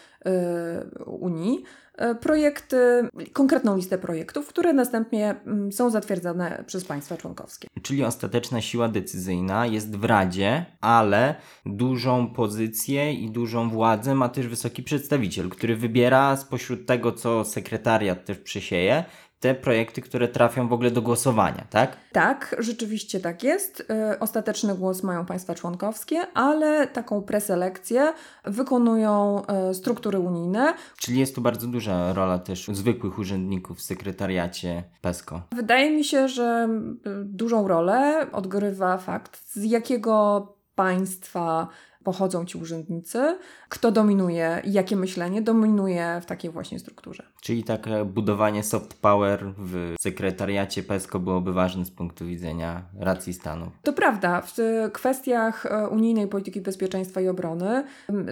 Unii 1.06 1.62
e, 1.96 2.14
projekty, 2.14 3.08
konkretną 3.32 3.76
listę 3.76 3.98
projektów, 3.98 4.48
które 4.48 4.72
następnie 4.72 5.34
mm, 5.46 5.72
są 5.72 5.90
zatwierdzane 5.90 6.64
przez 6.66 6.84
państwa 6.84 7.16
członkowskie. 7.16 7.68
Czyli 7.82 8.04
ostateczna 8.04 8.60
siła 8.60 8.88
decyzyjna 8.88 9.66
jest 9.66 9.96
w 9.96 10.04
Radzie, 10.04 10.66
ale 10.80 11.34
dużą 11.66 12.26
pozycję 12.34 13.12
i 13.12 13.30
dużą 13.30 13.70
władzę 13.70 14.14
ma 14.14 14.28
też 14.28 14.46
wysoki 14.46 14.82
przedstawiciel, 14.82 15.48
który 15.48 15.76
wybiera 15.76 16.36
spośród 16.36 16.86
tego, 16.86 17.12
co 17.12 17.44
sekretariat 17.44 18.24
też 18.24 18.38
przysieje, 18.38 19.04
te 19.40 19.54
projekty, 19.54 20.02
które 20.02 20.28
trafią 20.28 20.68
w 20.68 20.72
ogóle 20.72 20.90
do 20.90 21.02
głosowania, 21.02 21.66
tak? 21.70 21.96
Tak, 22.12 22.56
rzeczywiście 22.58 23.20
tak 23.20 23.42
jest. 23.42 23.80
Y, 23.80 24.18
Ostateczny 24.18 24.74
głos 24.74 25.02
mają 25.02 25.26
państwa 25.26 25.54
członkowskie, 25.54 26.20
ale 26.34 26.86
taką 26.86 27.22
preselekcję 27.22 28.12
wykonują 28.44 29.42
y, 29.70 29.74
struktury 29.74 30.18
unijne. 30.18 30.74
Czyli 30.98 31.20
jest 31.20 31.34
tu 31.34 31.40
bardzo 31.40 31.66
duża 31.66 32.12
rola 32.12 32.38
też 32.38 32.68
zwykłych 32.72 33.18
urzędników 33.18 33.78
w 33.78 33.82
sekretariacie 33.82 34.82
PESCO. 35.00 35.42
Wydaje 35.52 35.90
mi 35.90 36.04
się, 36.04 36.28
że 36.28 36.68
y, 37.06 37.24
dużą 37.24 37.68
rolę 37.68 38.26
odgrywa 38.32 38.98
fakt, 38.98 39.52
z 39.52 39.64
jakiego 39.64 40.46
państwa 40.74 41.68
pochodzą 42.08 42.44
ci 42.44 42.58
urzędnicy, 42.58 43.38
kto 43.68 43.92
dominuje 43.92 44.62
i 44.64 44.72
jakie 44.72 44.96
myślenie 44.96 45.42
dominuje 45.42 46.20
w 46.22 46.26
takiej 46.26 46.50
właśnie 46.50 46.78
strukturze. 46.78 47.22
Czyli 47.40 47.64
takie 47.64 48.04
budowanie 48.04 48.62
soft 48.62 48.94
power 48.94 49.44
w 49.58 49.94
sekretariacie 50.00 50.82
PESCO 50.82 51.18
byłoby 51.18 51.52
ważne 51.52 51.84
z 51.84 51.90
punktu 51.90 52.26
widzenia 52.26 52.82
racji 52.98 53.34
stanu. 53.34 53.70
To 53.82 53.92
prawda, 53.92 54.40
w 54.40 54.56
kwestiach 54.92 55.66
e, 55.66 55.88
unijnej 55.88 56.28
polityki 56.28 56.60
bezpieczeństwa 56.60 57.20
i 57.20 57.28
obrony 57.28 57.84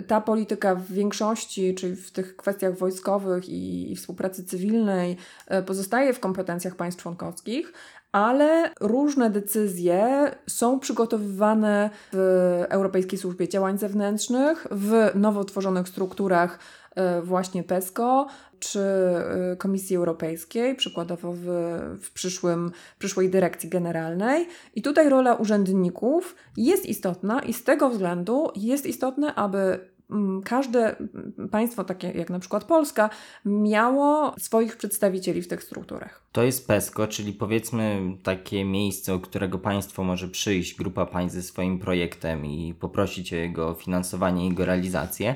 ta 0.06 0.20
polityka 0.20 0.74
w 0.74 0.92
większości, 0.92 1.74
czyli 1.74 1.96
w 1.96 2.12
tych 2.12 2.36
kwestiach 2.36 2.78
wojskowych 2.78 3.48
i, 3.48 3.92
i 3.92 3.96
współpracy 3.96 4.44
cywilnej 4.44 5.16
e, 5.46 5.62
pozostaje 5.62 6.12
w 6.12 6.20
kompetencjach 6.20 6.76
państw 6.76 7.02
członkowskich, 7.02 7.72
ale 8.16 8.70
różne 8.80 9.30
decyzje 9.30 10.30
są 10.46 10.80
przygotowywane 10.80 11.90
w 12.12 12.64
Europejskiej 12.68 13.18
Służbie 13.18 13.48
Działań 13.48 13.78
Zewnętrznych, 13.78 14.66
w 14.70 15.10
nowo 15.14 15.44
tworzonych 15.44 15.88
strukturach 15.88 16.58
e, 16.94 17.22
właśnie 17.22 17.62
PESCO 17.62 18.26
czy 18.58 18.80
e, 18.80 19.56
Komisji 19.56 19.96
Europejskiej, 19.96 20.74
przykładowo 20.74 21.32
w, 21.32 21.44
w 22.02 22.10
przyszłym, 22.10 22.70
przyszłej 22.98 23.30
dyrekcji 23.30 23.68
generalnej. 23.68 24.48
I 24.74 24.82
tutaj 24.82 25.08
rola 25.08 25.34
urzędników 25.34 26.36
jest 26.56 26.86
istotna 26.86 27.40
i 27.40 27.52
z 27.52 27.64
tego 27.64 27.90
względu 27.90 28.50
jest 28.54 28.86
istotne, 28.86 29.34
aby 29.34 29.78
każde 30.44 30.96
państwo, 31.50 31.84
takie 31.84 32.10
jak 32.10 32.30
na 32.30 32.38
przykład 32.38 32.64
Polska, 32.64 33.10
miało 33.44 34.34
swoich 34.38 34.76
przedstawicieli 34.76 35.42
w 35.42 35.48
tych 35.48 35.62
strukturach. 35.62 36.22
To 36.32 36.42
jest 36.42 36.68
PESCO, 36.68 37.06
czyli 37.06 37.32
powiedzmy 37.32 38.16
takie 38.22 38.64
miejsce, 38.64 39.14
o 39.14 39.20
którego 39.20 39.58
państwo 39.58 40.04
może 40.04 40.28
przyjść, 40.28 40.74
grupa 40.74 41.06
państw 41.06 41.36
ze 41.36 41.42
swoim 41.42 41.78
projektem 41.78 42.46
i 42.46 42.74
poprosić 42.74 43.32
o 43.32 43.36
jego 43.36 43.74
finansowanie 43.74 44.46
i 44.46 44.48
jego 44.48 44.64
realizację. 44.64 45.34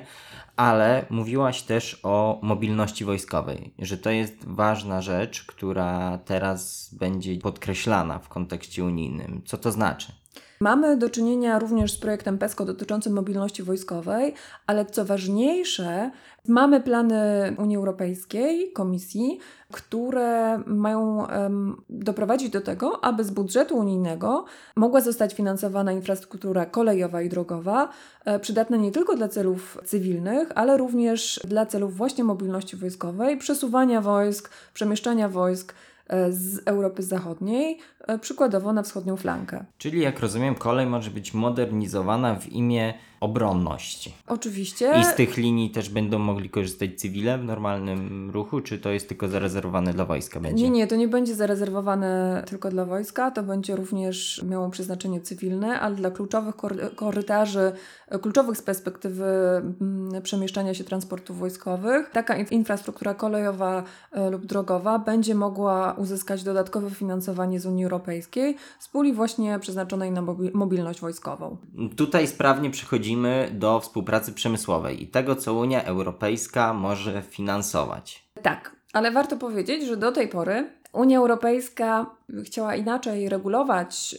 Ale 0.56 1.06
mówiłaś 1.10 1.62
też 1.62 2.00
o 2.02 2.38
mobilności 2.42 3.04
wojskowej, 3.04 3.74
że 3.78 3.98
to 3.98 4.10
jest 4.10 4.36
ważna 4.46 5.02
rzecz, 5.02 5.44
która 5.46 6.18
teraz 6.24 6.90
będzie 6.94 7.38
podkreślana 7.38 8.18
w 8.18 8.28
kontekście 8.28 8.84
unijnym. 8.84 9.42
Co 9.44 9.58
to 9.58 9.72
znaczy? 9.72 10.19
Mamy 10.62 10.96
do 10.96 11.10
czynienia 11.10 11.58
również 11.58 11.92
z 11.92 11.98
projektem 11.98 12.38
PESCO 12.38 12.64
dotyczącym 12.64 13.12
mobilności 13.12 13.62
wojskowej, 13.62 14.34
ale 14.66 14.86
co 14.86 15.04
ważniejsze, 15.04 16.10
mamy 16.48 16.80
plany 16.80 17.16
Unii 17.58 17.76
Europejskiej, 17.76 18.72
Komisji, 18.72 19.38
które 19.72 20.58
mają 20.66 21.26
um, 21.26 21.82
doprowadzić 21.90 22.50
do 22.50 22.60
tego, 22.60 23.04
aby 23.04 23.24
z 23.24 23.30
budżetu 23.30 23.78
unijnego 23.78 24.44
mogła 24.76 25.00
zostać 25.00 25.34
finansowana 25.34 25.92
infrastruktura 25.92 26.66
kolejowa 26.66 27.22
i 27.22 27.28
drogowa, 27.28 27.88
e, 28.24 28.38
przydatna 28.38 28.76
nie 28.76 28.90
tylko 28.90 29.16
dla 29.16 29.28
celów 29.28 29.78
cywilnych, 29.84 30.48
ale 30.54 30.76
również 30.76 31.40
dla 31.44 31.66
celów 31.66 31.96
właśnie 31.96 32.24
mobilności 32.24 32.76
wojskowej, 32.76 33.36
przesuwania 33.38 34.00
wojsk, 34.00 34.50
przemieszczania 34.74 35.28
wojsk 35.28 35.74
e, 36.08 36.32
z 36.32 36.60
Europy 36.66 37.02
Zachodniej 37.02 37.78
przykładowo 38.21 38.73
na 38.73 38.83
wschodnią 38.83 39.16
flankę. 39.16 39.64
Czyli 39.78 40.00
jak 40.00 40.21
rozumiem, 40.21 40.54
kolej 40.54 40.87
może 40.87 41.11
być 41.11 41.35
modernizowana 41.35 42.35
w 42.35 42.49
imię 42.49 42.95
obronności. 43.21 44.14
Oczywiście. 44.26 44.92
I 45.00 45.04
z 45.04 45.14
tych 45.14 45.37
linii 45.37 45.71
też 45.71 45.88
będą 45.88 46.19
mogli 46.19 46.50
korzystać 46.50 46.90
cywile 47.00 47.38
w 47.38 47.45
normalnym 47.45 48.30
ruchu, 48.30 48.61
czy 48.61 48.78
to 48.78 48.90
jest 48.90 49.09
tylko 49.09 49.28
zarezerwowane 49.28 49.92
dla 49.92 50.04
wojska? 50.04 50.40
Będzie? 50.40 50.64
Nie, 50.64 50.71
nie, 50.71 50.87
to 50.87 50.97
nie 50.97 51.09
będzie 51.09 51.35
zarezerwowane 51.35 52.42
tylko 52.47 52.71
dla 52.71 52.85
wojska, 52.85 53.30
to 53.30 53.42
będzie 53.42 53.76
również 53.76 54.45
miało 54.49 54.71
przeznaczenie 54.71 55.21
cywilne, 55.21 55.80
ale 55.80 55.97
dla 55.97 56.11
kluczowych 56.11 56.54
korytarzy, 56.97 57.73
kluczowych 58.23 58.57
z 58.57 58.62
perspektywy 58.62 59.25
mm, 59.80 60.23
przemieszczania 60.23 60.75
się 60.75 60.85
transportów 60.85 61.38
wojskowych, 61.38 62.11
taka 62.11 62.37
infrastruktura 62.37 63.14
kolejowa 63.14 63.83
e, 64.12 64.30
lub 64.30 64.47
drogowa 64.47 64.99
będzie 64.99 65.35
mogła 65.35 65.92
uzyskać 65.92 66.42
dodatkowe 66.42 66.90
finansowanie 66.90 67.61
z 67.61 67.66
Unii 67.66 67.88
Europejskiej 67.90 68.56
z 68.78 68.88
puli 68.88 69.12
właśnie 69.12 69.59
przeznaczonej 69.59 70.11
na 70.11 70.23
mobilność 70.54 71.00
wojskową. 71.00 71.56
Tutaj 71.97 72.26
sprawnie 72.26 72.70
przechodzimy 72.70 73.50
do 73.52 73.80
współpracy 73.80 74.32
przemysłowej 74.32 75.02
i 75.02 75.06
tego, 75.06 75.37
co 75.37 75.54
Unia 75.54 75.85
Europejska 75.85 76.75
może 76.75 77.23
finansować. 77.23 78.30
Tak, 78.42 78.76
ale 78.92 79.11
warto 79.11 79.37
powiedzieć, 79.37 79.87
że 79.87 79.97
do 79.97 80.12
tej 80.12 80.28
pory 80.28 80.80
Unia 80.92 81.18
Europejska 81.18 82.06
chciała 82.45 82.75
inaczej 82.75 83.28
regulować 83.28 84.17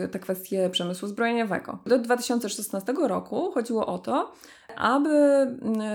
y, 0.00 0.08
te 0.08 0.18
kwestie 0.18 0.70
przemysłu 0.70 1.08
zbrojeniowego. 1.08 1.78
Do 1.86 1.98
2016 1.98 2.94
roku 3.08 3.50
chodziło 3.54 3.86
o 3.86 3.98
to, 3.98 4.32
aby 4.76 5.10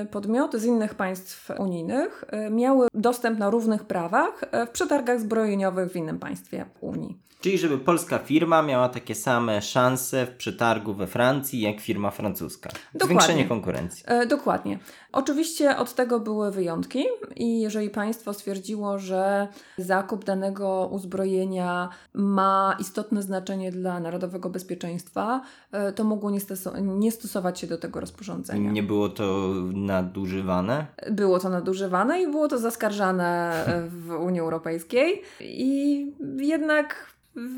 y, 0.02 0.06
podmioty 0.06 0.60
z 0.60 0.66
innych 0.66 0.96
państw 0.96 1.50
unijnych 1.60 2.24
y, 2.48 2.50
miały 2.50 2.88
dostęp 2.94 3.40
na 3.40 3.50
równych 3.50 3.84
prawach 3.84 4.42
w 4.68 4.70
przetargach 4.70 5.20
zbrojeniowych 5.20 5.92
w 5.92 5.96
innym 5.96 6.20
państwie 6.20 6.66
Unii. 6.82 7.30
Czyli 7.42 7.58
żeby 7.58 7.78
polska 7.78 8.18
firma 8.18 8.62
miała 8.62 8.90
takie 8.90 9.16
same 9.16 9.62
szanse 9.62 10.26
w 10.26 10.30
przetargu 10.30 10.94
we 10.94 11.08
Francji 11.08 11.62
jak 11.62 11.80
firma 11.80 12.12
francuska. 12.12 12.70
Dokładnie. 12.70 13.06
Zwiększenie 13.06 13.46
konkurencji. 13.46 14.04
E, 14.08 14.26
dokładnie. 14.26 14.80
Oczywiście 15.12 15.78
od 15.78 15.96
tego 15.96 16.20
były 16.20 16.52
wyjątki 16.52 17.06
i 17.36 17.62
jeżeli 17.62 17.90
państwo 17.90 18.34
stwierdziło, 18.34 19.00
że 19.00 19.48
zakup 19.78 20.26
danego 20.26 20.90
uzbrojenia 20.92 21.90
ma 22.14 22.76
istotne 22.80 23.22
znaczenie 23.22 23.72
dla 23.72 24.00
narodowego 24.00 24.50
bezpieczeństwa, 24.50 25.42
e, 25.72 25.94
to 25.94 26.04
mogło 26.04 26.32
nie, 26.32 26.40
nie 26.82 27.12
stosować 27.12 27.60
się 27.60 27.68
do 27.68 27.78
tego 27.78 28.00
rozporządzenia. 28.00 28.69
Nie 28.72 28.84
było 28.84 29.10
to 29.10 29.54
nadużywane? 29.74 30.86
Było 31.12 31.40
to 31.40 31.50
nadużywane 31.50 32.22
i 32.22 32.28
było 32.28 32.48
to 32.48 32.58
zaskarżane 32.58 33.64
w 33.90 34.12
Unii 34.12 34.40
Europejskiej 34.40 35.22
i 35.42 36.06
jednak 36.38 37.10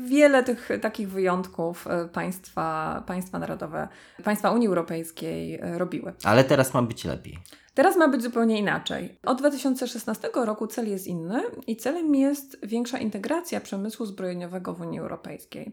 wiele 0.06 0.42
tych 0.44 0.68
takich 0.82 1.10
wyjątków 1.10 1.86
e, 1.86 2.08
państwa, 2.08 3.02
państwa 3.06 3.38
narodowe, 3.38 3.88
państwa 4.24 4.50
Unii 4.50 4.68
Europejskiej 4.68 5.54
e, 5.54 5.78
robiły. 5.78 6.12
Ale 6.24 6.44
teraz 6.44 6.74
ma 6.74 6.82
być 6.82 7.04
lepiej. 7.04 7.38
Teraz 7.74 7.96
ma 7.96 8.08
być 8.08 8.22
zupełnie 8.22 8.58
inaczej. 8.58 9.18
Od 9.26 9.38
2016 9.38 10.30
roku 10.34 10.66
cel 10.66 10.88
jest 10.88 11.06
inny 11.06 11.42
i 11.66 11.76
celem 11.76 12.14
jest 12.14 12.66
większa 12.66 12.98
integracja 12.98 13.60
przemysłu 13.60 14.06
zbrojeniowego 14.06 14.74
w 14.74 14.80
Unii 14.80 15.00
Europejskiej. 15.00 15.72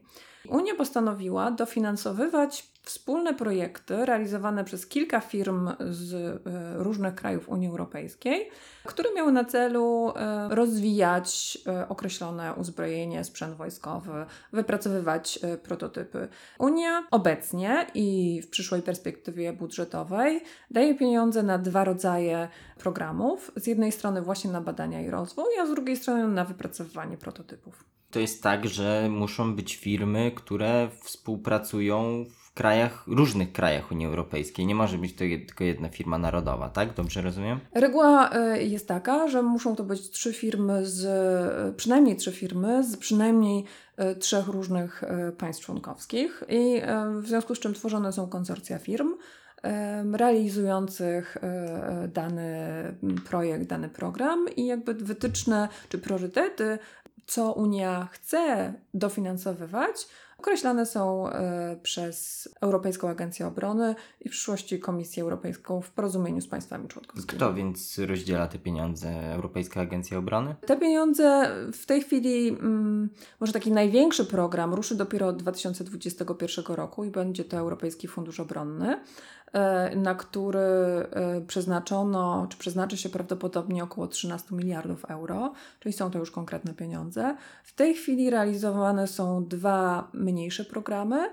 Unia 0.49 0.75
postanowiła 0.75 1.51
dofinansowywać 1.51 2.68
wspólne 2.89 3.33
projekty 3.33 4.05
realizowane 4.05 4.63
przez 4.63 4.87
kilka 4.87 5.19
firm 5.19 5.69
z 5.79 6.13
e, 6.13 6.39
różnych 6.83 7.15
krajów 7.15 7.49
Unii 7.49 7.67
Europejskiej, 7.67 8.49
które 8.85 9.13
miały 9.13 9.31
na 9.31 9.45
celu 9.45 10.13
e, 10.15 10.55
rozwijać 10.55 11.57
e, 11.67 11.89
określone 11.89 12.53
uzbrojenie, 12.53 13.23
sprzęt 13.23 13.55
wojskowy, 13.55 14.25
wypracowywać 14.53 15.39
prototypy. 15.63 16.27
Unia 16.59 17.03
obecnie 17.11 17.87
i 17.93 18.41
w 18.41 18.49
przyszłej 18.49 18.81
perspektywie 18.81 19.53
budżetowej 19.53 20.41
daje 20.71 20.95
pieniądze 20.95 21.43
na 21.43 21.57
dwa 21.57 21.83
rodzaje 21.83 22.47
programów. 22.77 23.51
Z 23.55 23.67
jednej 23.67 23.91
strony 23.91 24.21
właśnie 24.21 24.51
na 24.51 24.61
badania 24.61 25.01
i 25.01 25.09
rozwój, 25.09 25.59
a 25.61 25.65
z 25.65 25.69
drugiej 25.69 25.97
strony 25.97 26.27
na 26.27 26.45
wypracowywanie 26.45 27.17
prototypów. 27.17 27.83
To 28.11 28.19
jest 28.19 28.43
tak, 28.43 28.67
że 28.67 29.07
muszą 29.09 29.55
być 29.55 29.75
firmy, 29.75 30.31
które 30.35 30.89
współpracują 31.03 32.25
w 32.25 32.38
krajach, 32.53 33.03
różnych 33.07 33.51
krajach 33.51 33.91
Unii 33.91 34.07
Europejskiej. 34.07 34.65
Nie 34.65 34.75
może 34.75 34.97
być 34.97 35.13
to 35.13 35.19
tylko 35.19 35.63
jedna 35.63 35.89
firma 35.89 36.17
narodowa, 36.17 36.69
tak? 36.69 36.93
Dobrze 36.93 37.21
rozumiem? 37.21 37.59
Reguła 37.73 38.29
e, 38.31 38.63
jest 38.63 38.87
taka, 38.87 39.27
że 39.27 39.41
muszą 39.41 39.75
to 39.75 39.83
być 39.83 40.09
trzy 40.09 40.33
firmy 40.33 40.85
z, 40.85 41.05
e, 41.05 41.73
przynajmniej 41.77 42.15
trzy 42.15 42.31
firmy 42.31 42.83
z 42.83 42.97
przynajmniej 42.97 43.65
e, 43.97 44.15
trzech 44.15 44.47
różnych 44.47 45.03
państw 45.37 45.65
członkowskich 45.65 46.43
i 46.49 46.81
w 47.21 47.27
związku 47.27 47.55
z 47.55 47.59
czym 47.59 47.73
tworzone 47.73 48.13
są 48.13 48.27
konsorcja 48.27 48.79
firm 48.79 49.15
realizujących 50.13 51.37
dany 52.07 52.57
projekt, 53.29 53.67
dany 53.67 53.89
program 53.89 54.45
i 54.55 54.65
jakby 54.65 54.93
wytyczne 54.93 55.67
czy 55.89 55.97
priorytety 55.97 56.79
co 57.29 57.53
Unia 57.53 58.07
chce 58.11 58.73
dofinansowywać, 58.93 60.07
określane 60.39 60.85
są 60.85 61.29
e, 61.29 61.77
przez 61.83 62.49
Europejską 62.61 63.09
Agencję 63.09 63.47
Obrony 63.47 63.95
i 64.21 64.29
w 64.29 64.31
przyszłości 64.31 64.79
Komisję 64.79 65.23
Europejską 65.23 65.81
w 65.81 65.91
porozumieniu 65.91 66.41
z 66.41 66.47
państwami 66.47 66.87
członkowskimi. 66.87 67.37
Kto 67.37 67.53
więc 67.53 67.99
rozdziela 67.99 68.47
te 68.47 68.59
pieniądze? 68.59 69.33
Europejska 69.33 69.81
Agencja 69.81 70.17
Obrony? 70.17 70.55
Te 70.65 70.77
pieniądze 70.77 71.55
w 71.73 71.85
tej 71.85 72.01
chwili, 72.01 72.49
mm, 72.49 73.09
może 73.39 73.53
taki 73.53 73.71
największy 73.71 74.25
program 74.25 74.73
ruszy 74.73 74.95
dopiero 74.95 75.27
od 75.27 75.37
2021 75.37 76.75
roku 76.75 77.03
i 77.03 77.09
będzie 77.09 77.45
to 77.45 77.57
Europejski 77.57 78.07
Fundusz 78.07 78.39
Obronny. 78.39 78.99
E, 79.53 79.95
na 79.95 80.15
który 80.15 80.59
e, 80.59 81.41
przeznaczono, 81.47 82.47
czy 82.49 82.57
przeznaczy 82.57 82.97
się 82.97 83.09
prawdopodobnie 83.09 83.83
około 83.83 84.07
13 84.07 84.55
miliardów 84.55 85.05
euro, 85.05 85.53
czyli 85.79 85.93
są 85.93 86.11
to 86.11 86.19
już 86.19 86.31
konkretne 86.31 86.73
pieniądze. 86.73 87.35
W 87.63 87.73
tej 87.73 87.93
chwili 87.93 88.29
realizowane 88.29 89.07
są 89.07 89.45
dwa 89.45 90.07
mniejsze 90.13 90.65
programy. 90.65 91.29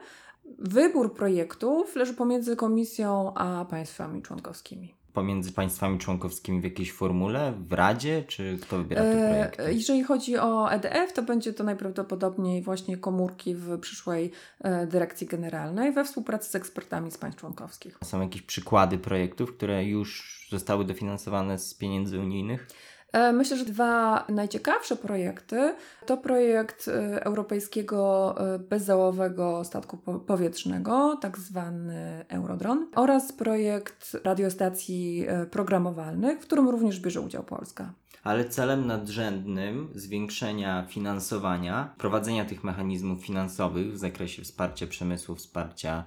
Wybór 0.59 1.14
projektów 1.14 1.96
leży 1.96 2.14
pomiędzy 2.14 2.57
komisją 2.57 3.35
a 3.35 3.64
państwami 3.64 4.22
członkowskimi. 4.22 4.94
Pomiędzy 5.16 5.52
państwami 5.52 5.98
członkowskimi 5.98 6.61
w 6.61 6.64
jakiejś 6.64 6.92
formule, 6.92 7.52
w 7.68 7.72
Radzie, 7.72 8.24
czy 8.29 8.59
kto 8.62 8.79
wybiera 8.79 9.02
te 9.02 9.29
E, 9.29 9.31
projekty? 9.31 9.74
Jeżeli 9.74 10.02
chodzi 10.02 10.38
o 10.38 10.72
EDF, 10.72 11.12
to 11.12 11.22
będzie 11.22 11.52
to 11.52 11.64
najprawdopodobniej 11.64 12.62
właśnie 12.62 12.96
komórki 12.96 13.55
w 13.55 13.79
przyszłej 13.79 14.33
e, 14.61 14.87
dyrekcji 14.87 15.26
generalnej 15.26 15.92
we 15.92 16.05
współpracy 16.05 16.50
z 16.50 16.55
ekspertami 16.55 17.11
z 17.11 17.18
państw 17.18 17.40
członkowskich. 17.40 17.98
Są 18.05 18.20
jakieś 18.20 18.42
przykłady 18.42 18.98
projektów, 18.98 19.57
które 19.57 19.85
już 19.85 20.46
zostały 20.50 20.85
dofinansowane 20.85 21.59
z 21.59 21.74
pieniędzy 21.74 22.18
unijnych? 22.18 22.68
E, 23.16 23.33
Myślę, 23.33 23.57
że 23.57 23.64
dwa 23.64 24.24
najciekawsze 24.29 24.96
projekty 24.96 25.74
to 26.07 26.16
projekt 26.16 26.88
e, 26.88 27.24
europejskiego 27.24 28.35
e, 28.55 28.59
bezzałowego 28.59 29.64
statku 29.64 29.96
po- 29.96 30.20
powietrznego, 30.20 31.18
tak 31.20 31.38
zwany 31.38 32.24
Eurodron, 32.29 32.87
oraz 32.94 33.33
projekt 33.33 34.16
radiostacji 34.24 35.26
programowalnych, 35.50 36.38
w 36.38 36.42
którym 36.42 36.68
również 36.68 37.00
bierze 37.00 37.20
udział 37.20 37.42
Polska. 37.42 37.92
Ale 38.24 38.44
celem 38.48 38.87
nadrzędnym 38.87 39.88
zwiększenia 39.94 40.87
finansowania, 40.88 41.94
prowadzenia 41.98 42.44
tych 42.44 42.64
mechanizmów 42.64 43.24
finansowych 43.24 43.92
w 43.92 43.96
zakresie 43.96 44.42
wsparcia 44.42 44.87
przemysłu, 44.87 45.35
wsparcia 45.35 46.05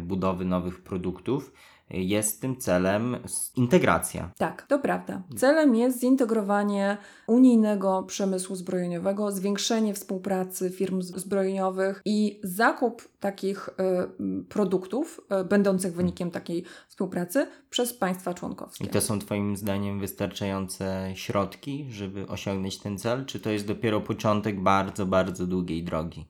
budowy 0.00 0.44
nowych 0.44 0.82
produktów, 0.82 1.52
jest 1.90 2.40
tym 2.40 2.56
celem 2.56 3.16
integracja. 3.56 4.30
Tak, 4.38 4.62
to 4.62 4.78
prawda. 4.78 5.22
Celem 5.36 5.74
jest 5.74 6.00
zintegrowanie 6.00 6.96
unijnego 7.26 8.02
przemysłu 8.02 8.56
zbrojeniowego, 8.56 9.32
zwiększenie 9.32 9.94
współpracy 9.94 10.70
firm 10.70 11.02
zbrojeniowych 11.02 12.02
i 12.04 12.40
zakup 12.42 13.08
takich 13.20 13.68
y, 13.68 13.72
produktów 14.48 15.20
y, 15.40 15.44
będących 15.44 15.94
wynikiem 15.94 16.30
takiej 16.30 16.64
współpracy 16.88 17.46
przez 17.70 17.94
państwa 17.94 18.34
członkowskie. 18.34 18.84
I 18.84 18.88
to 18.88 19.00
są 19.00 19.18
Twoim 19.18 19.56
zdaniem 19.56 20.00
wystarczające 20.00 21.12
środki, 21.14 21.86
żeby 21.90 22.26
osiągnąć 22.26 22.78
ten 22.78 22.98
cel? 22.98 23.24
Czy 23.24 23.40
to 23.40 23.50
jest 23.50 23.66
dopiero 23.66 24.00
początek 24.00 24.62
bardzo, 24.62 25.06
bardzo 25.06 25.46
długiej 25.46 25.84
drogi? 25.84 26.26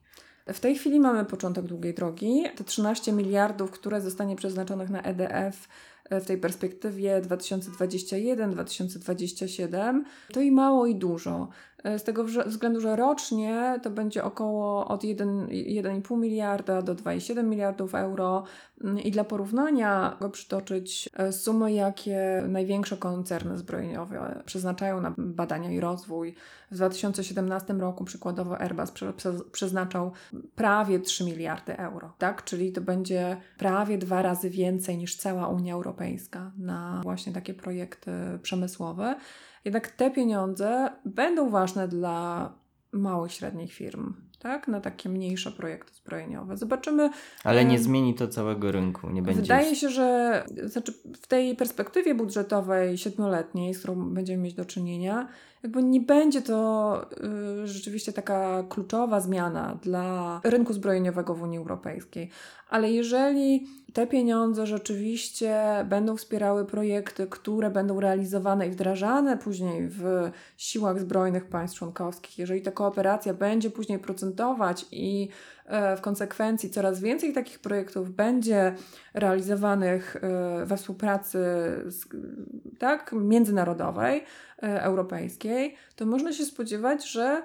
W 0.53 0.59
tej 0.59 0.75
chwili 0.75 0.99
mamy 0.99 1.25
początek 1.25 1.65
długiej 1.65 1.93
drogi. 1.93 2.43
Te 2.55 2.63
13 2.63 3.11
miliardów, 3.11 3.71
które 3.71 4.01
zostanie 4.01 4.35
przeznaczonych 4.35 4.89
na 4.89 5.01
EDF 5.01 5.67
e, 6.09 6.21
w 6.21 6.25
tej 6.25 6.37
perspektywie 6.37 7.21
2021-2027, 7.21 10.01
to 10.33 10.41
i 10.41 10.51
mało 10.51 10.85
i 10.85 10.95
dużo. 10.95 11.49
Z 11.97 12.03
tego 12.03 12.23
względu, 12.45 12.81
że 12.81 12.95
rocznie 12.95 13.79
to 13.83 13.89
będzie 13.89 14.23
około 14.23 14.87
od 14.87 15.03
1 15.03 15.47
1,5 15.47 16.17
miliarda 16.17 16.81
do 16.81 16.95
2,7 16.95 17.43
miliardów 17.43 17.95
euro. 17.95 18.43
Mm, 18.83 18.99
I 18.99 19.11
dla 19.11 19.23
porównania 19.23 20.17
go 20.21 20.29
przytoczyć 20.29 21.09
e, 21.13 21.31
sumy, 21.31 21.73
jakie 21.73 22.43
największe 22.47 22.97
koncerny 22.97 23.57
zbrojeniowe 23.57 24.43
przeznaczają 24.45 25.01
na 25.01 25.13
badania 25.17 25.71
i 25.71 25.79
rozwój. 25.79 26.35
W 26.71 26.75
2017 26.75 27.73
roku 27.73 28.03
przykładowo 28.03 28.61
Airbus 28.61 28.91
prze, 28.91 29.13
prze, 29.13 29.33
przeznaczał 29.51 30.11
prawie 30.55 30.99
3 30.99 31.23
miliardy 31.23 31.77
euro, 31.77 32.13
tak? 32.17 32.43
Czyli 32.43 32.71
to 32.71 32.81
będzie 32.81 33.37
prawie 33.57 33.97
dwa 33.97 34.21
razy 34.21 34.49
więcej 34.49 34.97
niż 34.97 35.15
cała 35.15 35.47
Unia 35.47 35.73
Europejska 35.73 36.51
na 36.57 37.01
właśnie 37.03 37.33
takie 37.33 37.53
projekty 37.53 38.11
przemysłowe. 38.41 39.15
Jednak 39.67 39.87
te 39.87 40.11
pieniądze 40.11 40.89
będą 41.05 41.49
ważne 41.49 41.87
dla 41.87 42.53
małych, 42.91 43.31
średnich 43.31 43.73
firm, 43.73 44.13
tak? 44.39 44.67
Na 44.67 44.81
takie 44.81 45.09
mniejsze 45.09 45.51
projekty 45.51 45.93
zbrojeniowe. 45.93 46.57
Zobaczymy. 46.57 47.09
Ale 47.43 47.65
nie 47.65 47.77
Em, 47.77 47.83
zmieni 47.83 48.15
to 48.15 48.27
całego 48.27 48.71
rynku. 48.71 49.09
Nie 49.09 49.21
będzie. 49.21 49.41
Wydaje 49.41 49.75
się, 49.75 49.89
że 49.89 50.43
znaczy 50.63 50.93
w 51.21 51.27
tej 51.27 51.55
perspektywie 51.55 52.15
budżetowej 52.15 52.97
siedmioletniej, 52.97 53.73
z 53.73 53.79
którą 53.79 54.13
będziemy 54.13 54.43
mieć 54.43 54.53
do 54.53 54.65
czynienia, 54.65 55.27
jakby 55.63 55.83
nie 55.83 56.01
będzie 56.01 56.41
to 56.41 57.01
y, 57.63 57.67
rzeczywiście 57.67 58.13
taka 58.13 58.63
kluczowa 58.69 59.19
zmiana 59.19 59.77
dla 59.81 60.41
rynku 60.43 60.73
zbrojeniowego 60.73 61.35
w 61.35 61.41
Unii 61.41 61.57
Europejskiej. 61.57 62.29
Ale 62.69 62.91
jeżeli 62.91 63.67
te 63.93 64.07
pieniądze 64.07 64.67
rzeczywiście 64.67 65.61
będą 65.89 66.17
wspierały 66.17 66.65
projekty, 66.65 67.27
które 67.27 67.69
będą 67.69 67.99
realizowane 67.99 68.67
i 68.67 68.71
wdrażane 68.71 69.37
później 69.37 69.87
w 69.87 70.31
siłach 70.57 70.99
zbrojnych 70.99 71.45
państw 71.45 71.77
członkowskich, 71.77 72.37
jeżeli 72.39 72.61
ta 72.61 72.71
kooperacja 72.71 73.33
będzie 73.33 73.69
później 73.69 73.99
procentować 73.99 74.85
i 74.91 75.29
w 75.97 76.01
konsekwencji 76.01 76.69
coraz 76.69 76.99
więcej 76.99 77.33
takich 77.33 77.59
projektów 77.59 78.11
będzie 78.11 78.75
realizowanych 79.13 80.15
e, 80.15 80.65
we 80.65 80.77
współpracy 80.77 81.37
z, 81.85 82.05
tak, 82.79 83.11
międzynarodowej, 83.13 84.23
e, 84.63 84.81
europejskiej, 84.81 85.75
to 85.95 86.05
można 86.05 86.33
się 86.33 86.45
spodziewać, 86.45 87.11
że 87.11 87.41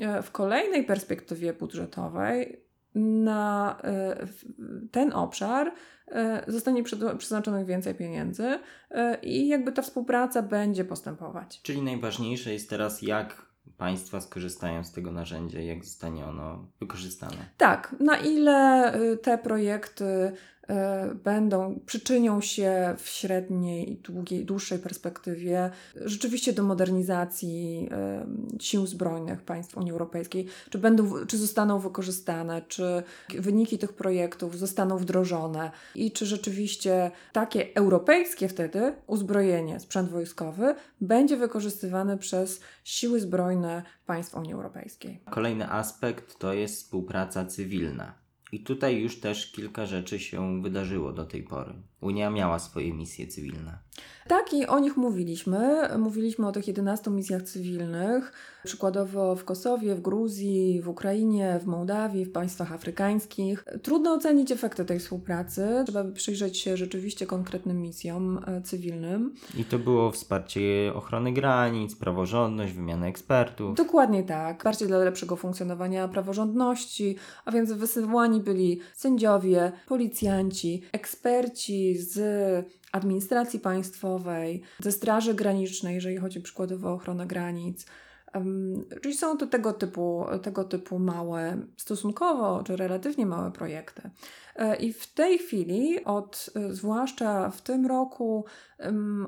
e, 0.00 0.22
w 0.22 0.30
kolejnej 0.30 0.84
perspektywie 0.84 1.52
budżetowej 1.52 2.62
na 2.94 3.76
e, 3.84 4.26
ten 4.90 5.12
obszar 5.12 5.72
e, 6.08 6.44
zostanie 6.48 6.82
przeznaczonych 7.18 7.66
więcej 7.66 7.94
pieniędzy 7.94 8.58
e, 8.90 9.18
i 9.22 9.48
jakby 9.48 9.72
ta 9.72 9.82
współpraca 9.82 10.42
będzie 10.42 10.84
postępować. 10.84 11.60
Czyli 11.62 11.82
najważniejsze 11.82 12.52
jest 12.52 12.70
teraz, 12.70 13.02
jak 13.02 13.49
państwa 13.80 14.20
skorzystają 14.20 14.84
z 14.84 14.92
tego 14.92 15.12
narzędzia, 15.12 15.60
jak 15.60 15.84
zostanie 15.84 16.26
ono 16.26 16.64
wykorzystane. 16.80 17.36
Tak, 17.56 17.96
na 18.00 18.16
ile 18.16 18.94
y, 19.00 19.16
te 19.16 19.38
projekty 19.38 20.32
będą, 21.24 21.80
przyczynią 21.86 22.40
się 22.40 22.94
w 22.98 23.08
średniej 23.08 23.92
i 23.92 23.96
długiej, 23.96 24.44
dłuższej 24.44 24.78
perspektywie 24.78 25.70
rzeczywiście 25.96 26.52
do 26.52 26.62
modernizacji 26.62 27.88
y, 28.56 28.62
sił 28.62 28.86
zbrojnych 28.86 29.42
państw 29.42 29.76
Unii 29.76 29.92
Europejskiej, 29.92 30.46
czy, 30.70 30.78
będą, 30.78 31.26
czy 31.26 31.38
zostaną 31.38 31.78
wykorzystane, 31.78 32.62
czy 32.68 33.02
wyniki 33.38 33.78
tych 33.78 33.92
projektów 33.92 34.58
zostaną 34.58 34.98
wdrożone 34.98 35.70
i 35.94 36.12
czy 36.12 36.26
rzeczywiście 36.26 37.10
takie 37.32 37.74
europejskie 37.74 38.48
wtedy 38.48 38.94
uzbrojenie, 39.06 39.80
sprzęt 39.80 40.10
wojskowy 40.10 40.74
będzie 41.00 41.36
wykorzystywane 41.36 42.18
przez 42.18 42.60
siły 42.84 43.20
zbrojne 43.20 43.82
państw 44.06 44.34
Unii 44.34 44.52
Europejskiej. 44.52 45.20
Kolejny 45.30 45.70
aspekt 45.70 46.38
to 46.38 46.52
jest 46.52 46.82
współpraca 46.82 47.44
cywilna. 47.44 48.19
I 48.52 48.60
tutaj 48.60 49.00
już 49.00 49.20
też 49.20 49.52
kilka 49.52 49.86
rzeczy 49.86 50.18
się 50.18 50.62
wydarzyło 50.62 51.12
do 51.12 51.24
tej 51.24 51.42
pory. 51.42 51.72
Unia 52.00 52.30
miała 52.30 52.58
swoje 52.58 52.92
misje 52.92 53.26
cywilne. 53.26 53.78
Tak, 54.30 54.52
i 54.52 54.66
o 54.66 54.78
nich 54.78 54.96
mówiliśmy. 54.96 55.88
Mówiliśmy 55.98 56.46
o 56.46 56.52
tych 56.52 56.68
11 56.68 57.10
misjach 57.10 57.42
cywilnych, 57.42 58.32
przykładowo 58.64 59.36
w 59.36 59.44
Kosowie, 59.44 59.94
w 59.94 60.00
Gruzji, 60.00 60.82
w 60.82 60.88
Ukrainie, 60.88 61.60
w 61.62 61.66
Mołdawii, 61.66 62.24
w 62.24 62.32
państwach 62.32 62.72
afrykańskich. 62.72 63.64
Trudno 63.82 64.12
ocenić 64.12 64.52
efekty 64.52 64.84
tej 64.84 64.98
współpracy. 64.98 65.68
Trzeba 65.84 66.04
by 66.04 66.12
przyjrzeć 66.12 66.58
się 66.58 66.76
rzeczywiście 66.76 67.26
konkretnym 67.26 67.82
misjom 67.82 68.40
e, 68.46 68.62
cywilnym. 68.62 69.34
I 69.56 69.64
to 69.64 69.78
było 69.78 70.10
wsparcie 70.10 70.92
ochrony 70.94 71.32
granic, 71.32 71.96
praworządność, 71.96 72.72
wymiana 72.72 73.06
ekspertów. 73.06 73.76
Dokładnie 73.76 74.22
tak. 74.22 74.56
Wsparcie 74.56 74.86
dla 74.86 74.98
lepszego 74.98 75.36
funkcjonowania 75.36 76.08
praworządności, 76.08 77.16
a 77.44 77.52
więc 77.52 77.72
wysyłani 77.72 78.40
byli 78.40 78.80
sędziowie, 78.94 79.72
policjanci, 79.88 80.82
eksperci 80.92 81.98
z 81.98 82.20
administracji 82.92 83.60
państwowej, 83.60 84.62
ze 84.78 84.92
Straży 84.92 85.34
Granicznej, 85.34 85.94
jeżeli 85.94 86.16
chodzi 86.16 86.40
przykładowo 86.40 86.88
o 86.88 86.92
ochronę 86.92 87.26
granic. 87.26 87.86
Czyli 89.02 89.14
są 89.14 89.36
to 89.36 89.46
tego 89.46 89.72
typu, 89.72 90.26
tego 90.42 90.64
typu 90.64 90.98
małe, 90.98 91.58
stosunkowo 91.76 92.62
czy 92.62 92.76
relatywnie 92.76 93.26
małe 93.26 93.52
projekty. 93.52 94.10
E, 94.56 94.76
I 94.76 94.92
w 94.92 95.14
tej 95.14 95.38
chwili, 95.38 96.04
od, 96.04 96.50
e, 96.56 96.74
zwłaszcza 96.74 97.50
w 97.50 97.62
tym 97.62 97.86
roku, 97.86 98.44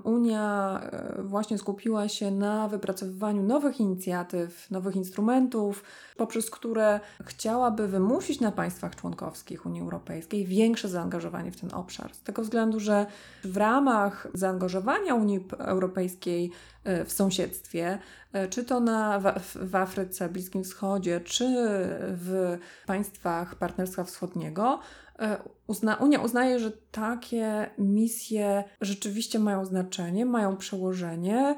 Unia 0.04 0.80
e, 0.82 1.22
właśnie 1.22 1.58
skupiła 1.58 2.08
się 2.08 2.30
na 2.30 2.68
wypracowywaniu 2.68 3.42
nowych 3.42 3.80
inicjatyw, 3.80 4.70
nowych 4.70 4.96
instrumentów, 4.96 5.84
poprzez 6.16 6.50
które 6.50 7.00
chciałaby 7.24 7.88
wymusić 7.88 8.40
na 8.40 8.52
państwach 8.52 8.96
członkowskich 8.96 9.66
Unii 9.66 9.80
Europejskiej 9.80 10.46
większe 10.46 10.88
zaangażowanie 10.88 11.52
w 11.52 11.60
ten 11.60 11.74
obszar. 11.74 12.14
Z 12.14 12.22
tego 12.22 12.42
względu, 12.42 12.80
że 12.80 13.06
w 13.44 13.56
ramach 13.56 14.28
zaangażowania 14.34 15.14
Unii 15.14 15.46
Europejskiej 15.58 16.50
w 16.84 17.12
sąsiedztwie, 17.12 17.98
czy 18.50 18.64
to 18.64 18.80
na, 18.80 19.20
w, 19.20 19.56
w 19.70 19.74
Afryce, 19.76 20.28
Bliskim 20.28 20.64
Wschodzie, 20.64 21.20
czy 21.20 21.44
w 22.00 22.58
państwach 22.86 23.54
Partnerstwa 23.54 24.04
Wschodniego, 24.04 24.80
uzna, 25.66 25.96
Unia 25.96 26.20
uznaje, 26.20 26.58
że 26.58 26.72
takie 26.90 27.70
misje 27.78 28.64
rzeczywiście 28.80 29.38
mają 29.38 29.64
znaczenie, 29.64 30.26
mają 30.26 30.56
przełożenie 30.56 31.56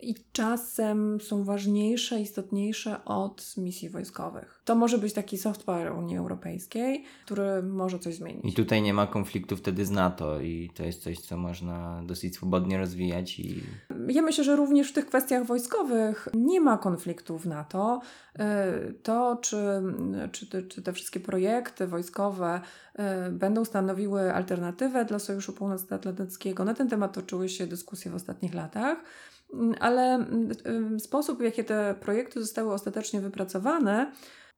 i 0.00 0.14
czasem 0.32 1.20
są 1.20 1.44
ważniejsze, 1.44 2.20
istotniejsze 2.20 3.04
od 3.04 3.56
misji 3.56 3.90
wojskowych. 3.90 4.60
To 4.64 4.74
może 4.74 4.98
być 4.98 5.12
taki 5.12 5.38
software 5.38 5.92
Unii 5.92 6.16
Europejskiej, 6.16 7.04
który 7.24 7.62
może 7.62 7.98
coś 7.98 8.14
zmienić. 8.14 8.44
I 8.44 8.52
tutaj 8.52 8.82
nie 8.82 8.94
ma 8.94 9.06
konfliktu 9.06 9.56
wtedy 9.56 9.86
z 9.86 9.90
NATO 9.90 10.40
i 10.40 10.70
to 10.74 10.82
jest 10.82 11.02
coś, 11.02 11.18
co 11.18 11.36
można 11.36 12.02
dosyć 12.06 12.34
swobodnie 12.34 12.78
rozwijać 12.78 13.38
i 13.38 13.62
Ja 14.08 14.22
myślę, 14.22 14.44
że 14.44 14.56
również 14.56 14.90
w 14.90 14.92
tych 14.92 15.06
kwestiach 15.06 15.46
wojskowych 15.46 16.28
nie 16.34 16.60
ma 16.60 16.78
konfliktu 16.78 17.38
w 17.38 17.46
NATO. 17.46 18.00
Y, 18.40 18.94
To, 19.02 19.36
czy, 19.36 19.82
czy, 20.32 20.46
te, 20.46 20.62
czy 20.62 20.82
te 20.82 20.92
wszystkie 20.92 21.20
projekty 21.20 21.86
wojskowe 21.86 22.60
y, 23.28 23.32
będą 23.32 23.64
stanowiły 23.64 24.34
alternatywę 24.34 25.04
dla 25.04 25.18
Sojuszu 25.18 25.52
Północnoatlantyckiego, 25.52 26.64
na 26.64 26.74
ten 26.74 26.88
temat 26.88 27.12
toczyły 27.12 27.48
się 27.48 27.66
dyskusje 27.66 28.10
w 28.10 28.14
ostatnich 28.14 28.54
latach. 28.54 28.98
Mm, 29.52 29.74
Ale 29.80 30.26
y, 30.96 31.00
sposób, 31.00 31.38
w 31.38 31.42
jaki 31.42 31.64
te 31.64 31.94
projekty 32.00 32.40
zostały 32.40 32.72
ostatecznie 32.72 33.20
wypracowane, 33.20 34.12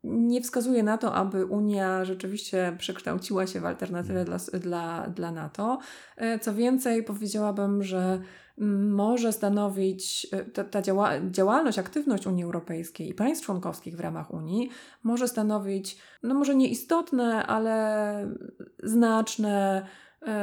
nie 0.05 0.41
wskazuje 0.41 0.83
na 0.83 0.99
to, 0.99 1.15
aby 1.15 1.47
Unia 1.47 2.05
rzeczywiście 2.05 2.77
przekształciła 2.79 3.47
się 3.47 3.61
w 3.61 3.67
alternatywę 3.67 4.25
dla, 4.25 4.39
dla, 4.53 5.07
dla 5.07 5.33
NATO. 5.33 5.79
E, 6.17 6.39
Co 6.39 6.55
więcej, 6.55 7.03
powiedziałabym, 7.03 7.83
że 7.83 8.21
mm, 8.59 8.95
może 8.95 9.33
stanowić 9.33 10.27
e, 10.33 10.45
ta, 10.45 10.65
ta 10.65 10.83
działa, 10.83 11.11
działalność, 11.31 11.79
aktywność 11.79 12.27
Unii 12.27 12.45
Europejskiej 12.45 13.09
i 13.09 13.15
państw 13.15 13.47
członkowskich 13.47 13.97
w 13.97 14.01
ramach 14.01 14.35
Unii 14.35 14.71
może 15.03 15.29
stanowić, 15.29 15.99
no 16.23 16.35
może 16.35 16.55
nieistotne, 16.55 17.47
ale 17.47 18.37
znaczne 18.83 19.87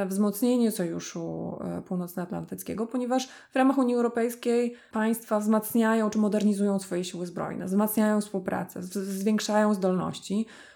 wzmocnienie 0.06 0.70
sojuszu 0.72 1.58
e, 1.60 1.82
północnoatlantyckiego, 1.82 2.86
ponieważ 2.86 3.28
w 3.52 3.56
ramach 3.56 3.78
Unii 3.78 3.94
Europejskiej 3.94 4.76
państwa 4.92 5.40
wzmacniają 5.40 6.10
czy 6.10 6.18
modernizują 6.18 6.78
swoje 6.78 7.04
siły 7.04 7.26
zbrojne, 7.26 7.66
wzmacniają 7.66 8.20
współpracę, 8.20 8.82
zwiększają 8.82 9.74
zdolności, 9.74 10.46
e, 10.48 10.75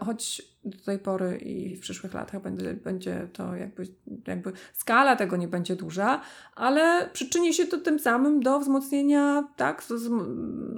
choć 0.00 0.42
do 0.66 0.78
tej 0.78 0.98
pory 0.98 1.36
i 1.36 1.76
w 1.76 1.80
przyszłych 1.80 2.14
latach 2.14 2.42
będzie, 2.42 2.74
będzie 2.74 3.28
to 3.32 3.56
jakby, 3.56 3.86
jakby 4.26 4.52
skala 4.72 5.16
tego 5.16 5.36
nie 5.36 5.48
będzie 5.48 5.76
duża, 5.76 6.20
ale 6.54 7.10
przyczyni 7.12 7.54
się 7.54 7.66
to 7.66 7.78
tym 7.78 7.98
samym 7.98 8.40
do 8.40 8.60
wzmocnienia 8.60 9.48
tak, 9.56 9.84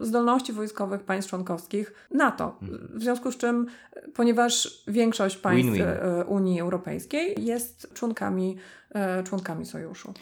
zdolności 0.01 0.53
wojskowych 0.53 1.03
państw 1.03 1.31
członkowskich 1.31 1.93
NATO. 2.11 2.59
W 2.95 3.03
związku 3.03 3.33
z 3.33 3.37
czym, 3.37 3.67
e, 3.93 4.09
ponieważ 4.09 4.83
większość 4.89 5.37
państw 5.37 5.73
Win-win. 5.73 5.83
e, 5.83 6.25
Unii 6.25 6.61
Europejskiej 6.61 7.45
jest 7.45 7.95
członkami, 7.95 8.57
e, 8.91 9.23
członkami 9.23 9.67
sojuszu. 9.67 10.15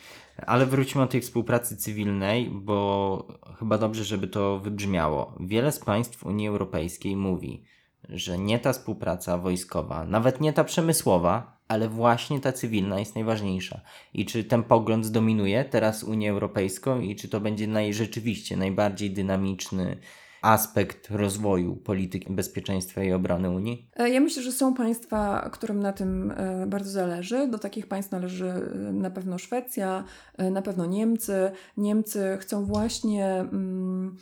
Ale 0.46 0.66
wróćmy 0.66 1.00
do 1.00 1.06
tej 1.06 1.20
współpracy 1.20 1.76
cywilnej, 1.76 2.50
bo 2.50 3.38
chyba 3.58 3.78
dobrze, 3.78 4.04
żeby 4.04 4.28
to 4.28 4.58
wybrzmiało. 4.58 5.34
Wiele 5.40 5.72
z 5.72 5.78
państw 5.78 6.26
Unii 6.26 6.48
Europejskiej 6.48 7.16
mówi, 7.16 7.64
że 8.08 8.38
nie 8.38 8.58
ta 8.58 8.72
współpraca 8.72 9.38
wojskowa, 9.38 10.04
nawet 10.04 10.40
nie 10.40 10.52
ta 10.52 10.64
przemysłowa, 10.64 11.56
ale 11.68 11.88
właśnie 11.88 12.40
ta 12.40 12.52
cywilna 12.52 12.98
jest 12.98 13.14
najważniejsza. 13.14 13.80
I 14.14 14.26
czy 14.26 14.44
ten 14.44 14.62
pogląd 14.62 15.06
zdominuje 15.06 15.64
teraz 15.64 16.04
Unię 16.04 16.30
Europejską 16.30 17.00
i 17.00 17.16
czy 17.16 17.28
to 17.28 17.40
będzie 17.40 17.66
naj, 17.66 17.94
rzeczywiście 17.94 18.56
najbardziej 18.56 19.10
dynamiczny 19.10 19.96
aspekt 20.42 21.10
rozwoju 21.10 21.76
polityki 21.76 22.32
bezpieczeństwa 22.32 23.02
i 23.02 23.12
obrony 23.12 23.50
Unii? 23.50 23.90
E, 23.96 24.10
Ja 24.10 24.20
myślę, 24.20 24.42
że 24.42 24.52
są 24.52 24.74
państwa, 24.74 25.50
którym 25.52 25.80
na 25.80 25.92
tym 25.92 26.30
e, 26.30 26.66
bardzo 26.66 26.90
zależy. 26.90 27.48
Do 27.48 27.58
takich 27.58 27.86
państw 27.86 28.12
należy 28.12 28.46
e, 28.48 28.92
na 28.92 29.10
pewno 29.10 29.38
Szwecja, 29.38 30.04
na 30.50 30.62
pewno 30.62 30.86
Niemcy. 30.86 31.50
Niemcy 31.76 32.38
chcą 32.40 32.64
właśnie, 32.64 33.26
mm, 33.26 34.16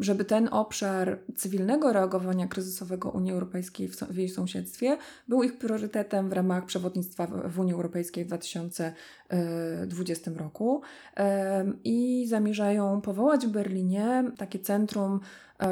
żeby 0.00 0.24
ten 0.24 0.48
obszar 0.48 1.18
cywilnego 1.36 1.92
reagowania 1.92 2.46
kryzysowego 2.46 3.10
Unii 3.10 3.32
Europejskiej 3.32 3.88
w, 3.88 3.96
w 3.96 4.16
jej 4.16 4.28
sąsiedztwie 4.28 4.96
był 5.28 5.42
ich 5.42 5.58
priorytetem 5.58 6.30
w 6.30 6.32
ramach 6.32 6.64
przewodnictwa 6.64 7.26
w 7.26 7.58
Unii 7.58 7.74
Europejskiej 7.74 8.24
w 8.24 8.28
2020 8.28 10.30
roku. 10.36 10.82
Em, 11.14 11.78
I 11.84 12.26
zamierzają 12.28 13.00
powołać 13.00 13.46
w 13.46 13.50
Berlinie 13.50 14.24
takie 14.36 14.58
centrum 14.58 15.14
e, 15.14 15.18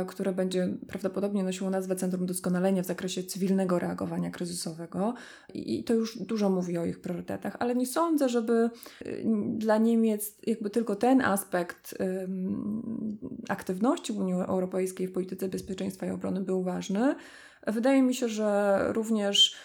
które 0.07 0.33
będzie 0.33 0.68
prawdopodobnie 0.88 1.44
nosiło 1.44 1.70
nazwę 1.70 1.96
Centrum 1.96 2.27
Doskonalenia 2.27 2.83
w 2.83 2.87
zakresie 2.87 3.25
cywilnego 3.25 3.79
reagowania 3.79 4.31
kryzysowego. 4.31 5.14
I 5.55 5.85
to 5.85 5.94
już 5.94 6.18
dużo 6.18 6.51
mówi 6.51 6.79
o 6.79 6.85
ich 6.85 7.01
priorytetach, 7.01 7.57
ale 7.59 7.75
nie 7.75 7.87
sądzę, 7.87 8.29
żeby 8.29 8.70
y, 9.07 9.25
dla 9.57 9.79
Niemiec 9.79 10.35
jakby 10.46 10.70
tylko 10.70 10.96
ten 10.96 11.20
aspekt 11.20 11.94
aktywności 13.49 14.12
Unii 14.12 14.35
Europejskiej 14.35 15.09
w 15.09 15.12
polityce 15.12 15.49
bezpieczeństwa 15.49 16.07
i 16.07 16.11
obrony 16.11 16.40
był 16.40 16.62
ważny. 16.62 17.14
Wydaje 17.66 18.03
mi 18.03 18.14
się, 18.14 18.29
że 18.29 18.79
również 18.92 19.55
e, 19.55 19.57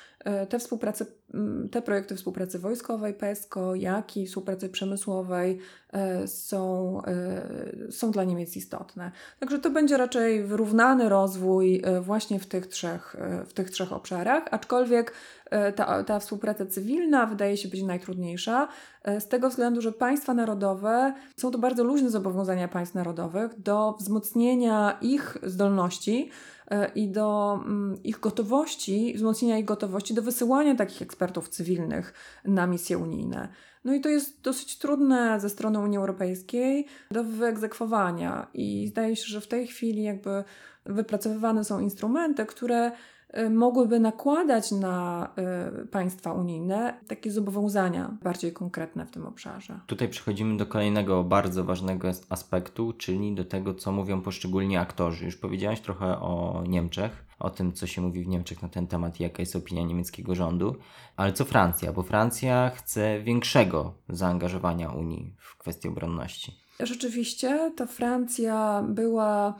te 0.49 0.60
współprace, 0.60 1.05
m, 1.34 1.69
te 1.71 1.81
projekty 1.81 2.15
współpracy 2.15 2.60
wojskowej, 2.60 3.13
PESCO, 3.13 3.75
jak 3.75 4.17
i 4.17 4.27
współpracy 4.27 4.69
przemysłowej 4.69 5.60
e, 5.93 6.27
są, 6.27 7.01
e, 7.05 7.91
są 7.91 8.12
dla 8.12 8.23
Niemiec 8.23 8.57
istotne. 8.57 9.12
Także 9.39 9.60
to 9.60 9.69
będzie 9.69 9.97
raczej 9.97 10.43
wyrównany 10.43 11.10
rozwój 11.10 11.81
e, 11.84 12.01
właśnie 12.01 12.39
w 12.39 12.45
tych 12.45 12.67
trzech, 12.67 13.15
e, 13.19 13.45
w 13.45 13.53
tych 13.53 13.69
trzech 13.71 13.93
obszarach, 13.93 14.43
aczkolwiek 14.51 15.13
e, 15.49 15.73
ta, 15.73 16.03
ta 16.03 16.19
współpraca 16.19 16.65
cywilna 16.65 17.25
wydaje 17.25 17.57
się 17.57 17.69
być 17.69 17.84
najtrudniejsza, 17.84 18.67
e, 19.03 19.21
z 19.21 19.27
tego 19.27 19.49
względu, 19.49 19.81
że 19.81 19.91
państwa 19.91 20.34
narodowe 20.34 21.13
są 21.38 21.51
to 21.51 21.57
bardzo 21.57 21.84
luźne 21.84 22.10
zobowiązania 22.10 22.67
państw 22.67 22.95
narodowych 22.95 23.62
do 23.62 23.95
wzmocnienia 23.99 24.97
ich 25.01 25.38
zdolności 25.43 26.29
e, 26.29 26.61
i 26.95 27.10
do 27.10 27.60
mm, 27.65 28.03
ich 28.03 28.19
gotowości, 28.19 29.13
wzmocnienia 29.15 29.57
ich 29.57 29.65
gotowości 29.65 30.13
do 30.13 30.21
wysyłania 30.21 30.75
takich 30.75 31.01
ekspertów 31.01 31.49
cywilnych 31.49 32.13
na 32.45 32.67
misje 32.67 32.97
unijne. 32.97 33.47
No 33.84 33.93
i 33.93 34.01
to 34.01 34.10
jest 34.10 34.41
dosyć 34.41 34.77
trudne 34.77 35.39
ze 35.39 35.49
strony 35.49 35.79
Unii 35.79 35.97
Europejskiej 35.97 36.86
do 37.12 37.23
wyegzekwowania 37.23 38.47
i 38.53 38.88
zdaje 38.88 39.15
się, 39.15 39.25
że 39.27 39.41
w 39.41 39.47
tej 39.47 39.67
chwili 39.67 40.03
jakby 40.03 40.43
wypracowywane 40.86 41.63
są 41.63 41.79
instrumenty, 41.79 42.45
które 42.45 42.91
mogłyby 43.50 44.00
nakładać 44.00 44.72
na 44.72 45.28
y, 45.84 45.88
państwa 45.88 46.34
unijne 46.34 46.94
takie 47.08 47.32
zobowiązania 47.32 48.17
bardziej 48.24 48.54
konkretne 48.54 49.06
w 49.06 49.12
tym 49.12 49.26
obszarze. 49.28 49.80
Tutaj 49.88 50.10
przechodzimy 50.10 50.58
do 50.58 50.65
kolejnego 50.65 51.24
bardzo 51.24 51.63
ważnego 51.63 52.08
as- 52.10 52.26
aspektu, 52.30 52.94
czyli 52.94 53.36
do 53.36 53.46
tego, 53.46 53.74
co 53.74 53.91
mówią 53.91 54.22
poszczególni 54.22 54.78
aktorzy. 54.78 55.26
Już 55.26 55.38
powiedziałaś 55.38 55.82
trochę 55.82 56.06
o 56.20 56.63
Niemczech, 56.67 57.26
o 57.39 57.50
tym, 57.50 57.74
co 57.74 57.88
się 57.88 58.02
mówi 58.02 58.24
w 58.24 58.28
Niemczech 58.28 58.62
na 58.62 58.70
ten 58.70 58.88
temat 58.88 59.20
i 59.20 59.24
jaka 59.24 59.41
jest 59.41 59.56
opinia 59.56 59.84
niemieckiego 59.84 60.36
rządu. 60.36 60.76
Ale 61.15 61.34
co 61.34 61.46
Francja? 61.46 61.94
Bo 61.94 62.04
Francja 62.04 62.70
chce 62.76 63.22
większego 63.22 63.94
zaangażowania 64.10 64.89
Unii 64.91 65.36
w 65.38 65.58
kwestii 65.58 65.88
obronności. 65.88 66.56
Rzeczywiście 66.80 67.72
to 67.78 67.88
Francja 67.88 68.84
była 68.89 69.48
e, 69.50 69.54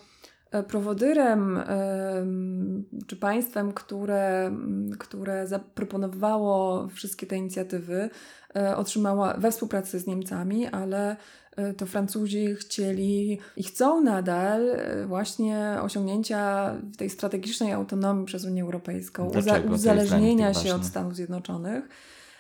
prowodyrem 0.68 1.58
em, 1.58 2.84
czy 3.08 3.16
państwem, 3.16 3.74
które, 3.74 4.52
które 5.00 5.48
zaproponowało 5.48 6.88
wszystkie 6.88 7.28
te 7.28 7.38
inicjatywy, 7.38 8.10
e, 8.56 8.78
otrzymała 8.78 9.34
we 9.34 9.52
współpracy 9.52 10.00
z 10.00 10.08
Niemcami, 10.08 10.68
ale 10.68 11.16
e, 11.56 11.74
to 11.74 11.86
Francuzi 11.86 12.56
chcieli 12.56 13.40
i 13.58 13.64
chcą 13.64 14.02
nadal 14.04 14.70
e, 14.70 15.06
właśnie 15.06 15.76
osiągnięcia 15.82 16.72
tej 16.98 17.10
strategicznej 17.10 17.72
autonomii 17.74 18.26
przez 18.26 18.46
Unię 18.46 18.62
Europejską, 18.64 19.30
Dlaczego 19.30 19.74
uzależnienia 19.74 20.54
tak 20.54 20.64
się 20.64 20.76
od? 20.76 20.86
Stanów 20.86 21.16
Zjednoczonych. 21.16 21.90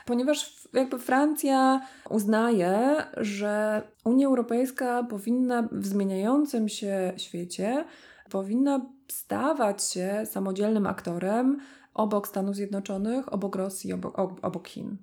Ponieważ 0.05 0.55
w- 0.55 0.60
jakby 0.73 0.99
Francja 0.99 1.81
uznaje, 2.09 3.03
że 3.17 3.81
Unia 4.03 4.27
Europejska 4.27 5.03
powinna 5.03 5.67
w 5.71 5.85
zmieniającym 5.85 6.69
się 6.69 7.13
świecie 7.17 7.85
powinna 8.29 8.85
stawać 9.07 9.83
się 9.83 10.23
samodzielnym 10.25 10.87
aktorem 10.87 11.59
obok 11.93 12.27
Stanów 12.27 12.55
Zjednoczonych, 12.55 13.33
obok 13.33 13.55
Rosji, 13.55 13.93
obok, 13.93 14.19
ob- 14.19 14.45
obok 14.45 14.67
Chin. 14.67 14.97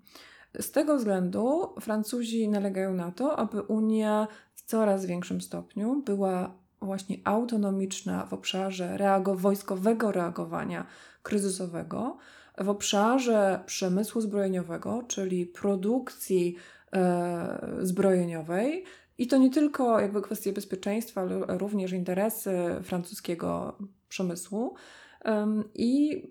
Z 0.61 0.71
tego 0.71 0.97
względu 0.97 1.69
Francuzi 1.81 2.49
nalegają 2.49 2.95
na 2.95 3.13
to, 3.13 3.39
aby 3.39 3.63
Unia 3.63 4.29
w 4.55 4.63
coraz 4.63 5.07
większym 5.07 5.41
stopniu 5.41 6.03
była 6.03 6.55
właśnie 6.81 7.17
autonomiczna 7.25 8.27
w 8.27 8.33
obszarze 8.33 8.97
reago- 8.97 9.37
wojskowego 9.37 10.13
reagowania 10.13 10.87
kryzysowego, 11.23 12.17
w 12.61 12.69
obszarze 12.69 13.61
przemysłu 13.67 14.21
zbrojeniowego, 14.21 15.03
czyli 15.09 15.47
produkcji 15.47 16.57
e, 16.93 17.69
zbrojeniowej. 17.81 18.85
I 19.19 19.27
to 19.27 19.37
nie 19.37 19.51
tylko 19.51 20.01
jakby 20.01 20.23
kwestie 20.23 20.53
bezpieczeństwa, 20.53 21.21
ale 21.21 21.59
również 21.59 21.93
interesy 21.93 22.53
francuskiego 22.83 23.79
przemysłu. 24.09 24.75
I 25.75 26.23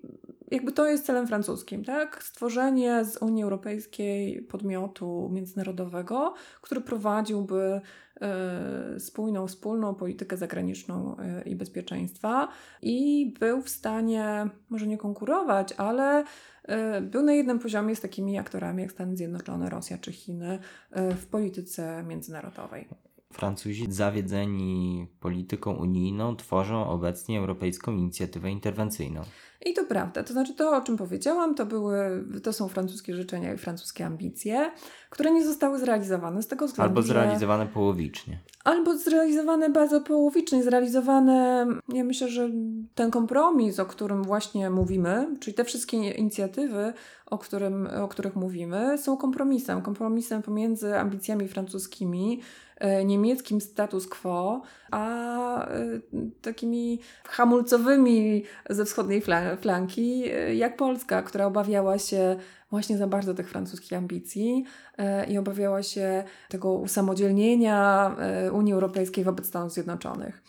jakby 0.52 0.72
to 0.72 0.88
jest 0.88 1.06
celem 1.06 1.28
francuskim, 1.28 1.86
tak? 1.86 2.24
Stworzenie 2.24 3.06
z 3.06 3.18
Unii 3.18 3.44
Europejskiej 3.44 4.42
podmiotu 4.42 5.30
międzynarodowego, 5.34 6.34
który 6.62 6.82
prowadziłby 6.82 7.82
e, 8.22 9.00
spójną, 9.00 9.48
wspólną 9.48 9.96
politykę 9.96 10.38
zagraniczną 10.38 11.18
e, 11.18 11.42
i 11.42 11.56
bezpieczeństwa 11.56 12.48
i 12.82 13.34
był 13.40 13.62
w 13.62 13.70
stanie, 13.70 14.50
może 14.70 14.88
nie 14.88 14.98
konkurować, 14.98 15.74
ale 15.78 16.24
e, 16.64 17.02
był 17.02 17.24
na 17.24 17.34
jednym 17.34 17.60
poziomie 17.60 17.96
z 17.96 18.02
takimi 18.02 18.38
aktorami 18.38 18.82
jak 18.84 18.92
Stany 18.92 19.18
Zjednoczone, 19.18 19.70
Rosja 19.70 19.98
czy 19.98 20.12
Chiny 20.12 20.60
w 20.92 21.26
polityce 21.26 22.04
międzynarodowej. 22.04 23.07
Francuzi 23.38 23.86
zawiedzeni 23.90 25.08
polityką 25.20 25.72
unijną 25.72 26.36
tworzą 26.36 26.90
obecnie 26.90 27.40
Europejską 27.40 27.92
Inicjatywę 27.92 28.52
Interwencyjną. 28.52 29.22
I 29.66 29.74
to 29.74 29.84
prawda. 29.84 30.24
To 30.24 30.34
znaczy 30.34 30.54
to, 30.54 30.78
o 30.78 30.82
czym 30.82 30.98
powiedziałam, 30.98 31.56
to, 31.56 31.66
były, 31.66 32.26
to 32.44 32.54
są 32.54 32.68
francuskie 32.68 33.16
życzenia 33.16 33.54
i 33.54 33.58
francuskie 33.58 34.06
ambicje, 34.06 34.72
które 35.10 35.32
nie 35.32 35.46
zostały 35.46 35.80
zrealizowane 35.80 36.42
z 36.42 36.48
tego 36.48 36.68
względu, 36.68 36.90
Albo 36.90 37.02
że... 37.02 37.08
zrealizowane 37.08 37.68
połowicznie. 37.68 38.40
Albo 38.64 38.98
zrealizowane 38.98 39.70
bardzo 39.70 40.02
połowicznie, 40.02 40.64
zrealizowane, 40.64 41.68
ja 41.90 42.04
myślę, 42.04 42.30
że 42.30 42.50
ten 42.96 43.12
kompromis, 43.12 43.80
o 43.80 43.86
którym 43.86 44.24
właśnie 44.24 44.70
mówimy, 44.70 45.28
czyli 45.40 45.54
te 45.54 45.64
wszystkie 45.64 45.98
inicjatywy, 46.12 46.94
o, 47.26 47.38
którym, 47.38 47.88
o 48.02 48.08
których 48.08 48.36
mówimy, 48.36 48.98
są 48.98 49.18
kompromisem. 49.18 49.82
Kompromisem 49.82 50.42
pomiędzy 50.42 50.98
ambicjami 51.00 51.48
francuskimi, 51.48 52.42
e, 52.78 53.06
niemieckim 53.06 53.62
status 53.62 54.08
quo, 54.08 54.62
a 54.92 55.68
e, 55.68 56.00
takimi 56.42 57.00
hamulcowymi 57.24 58.44
ze 58.70 58.86
wschodniej 58.86 59.22
fla- 59.56 59.78
flanki, 59.78 60.24
e, 60.32 60.56
jak 60.56 60.78
Polska, 60.78 61.22
która 61.22 61.46
obawiała 61.46 62.00
się 62.00 62.36
właśnie 62.70 62.98
za 62.98 63.08
bardzo 63.08 63.34
tych 63.34 63.50
francuskich 63.50 63.98
ambicji 63.98 64.66
e, 64.98 65.26
i 65.26 65.38
obawiała 65.38 65.84
się 65.84 66.24
tego 66.50 66.74
usamodzielnienia 66.74 68.16
e, 68.20 68.52
Unii 68.52 68.74
Europejskiej 68.74 69.24
wobec 69.24 69.48
Stanów 69.48 69.74
Zjednoczonych. 69.74 70.44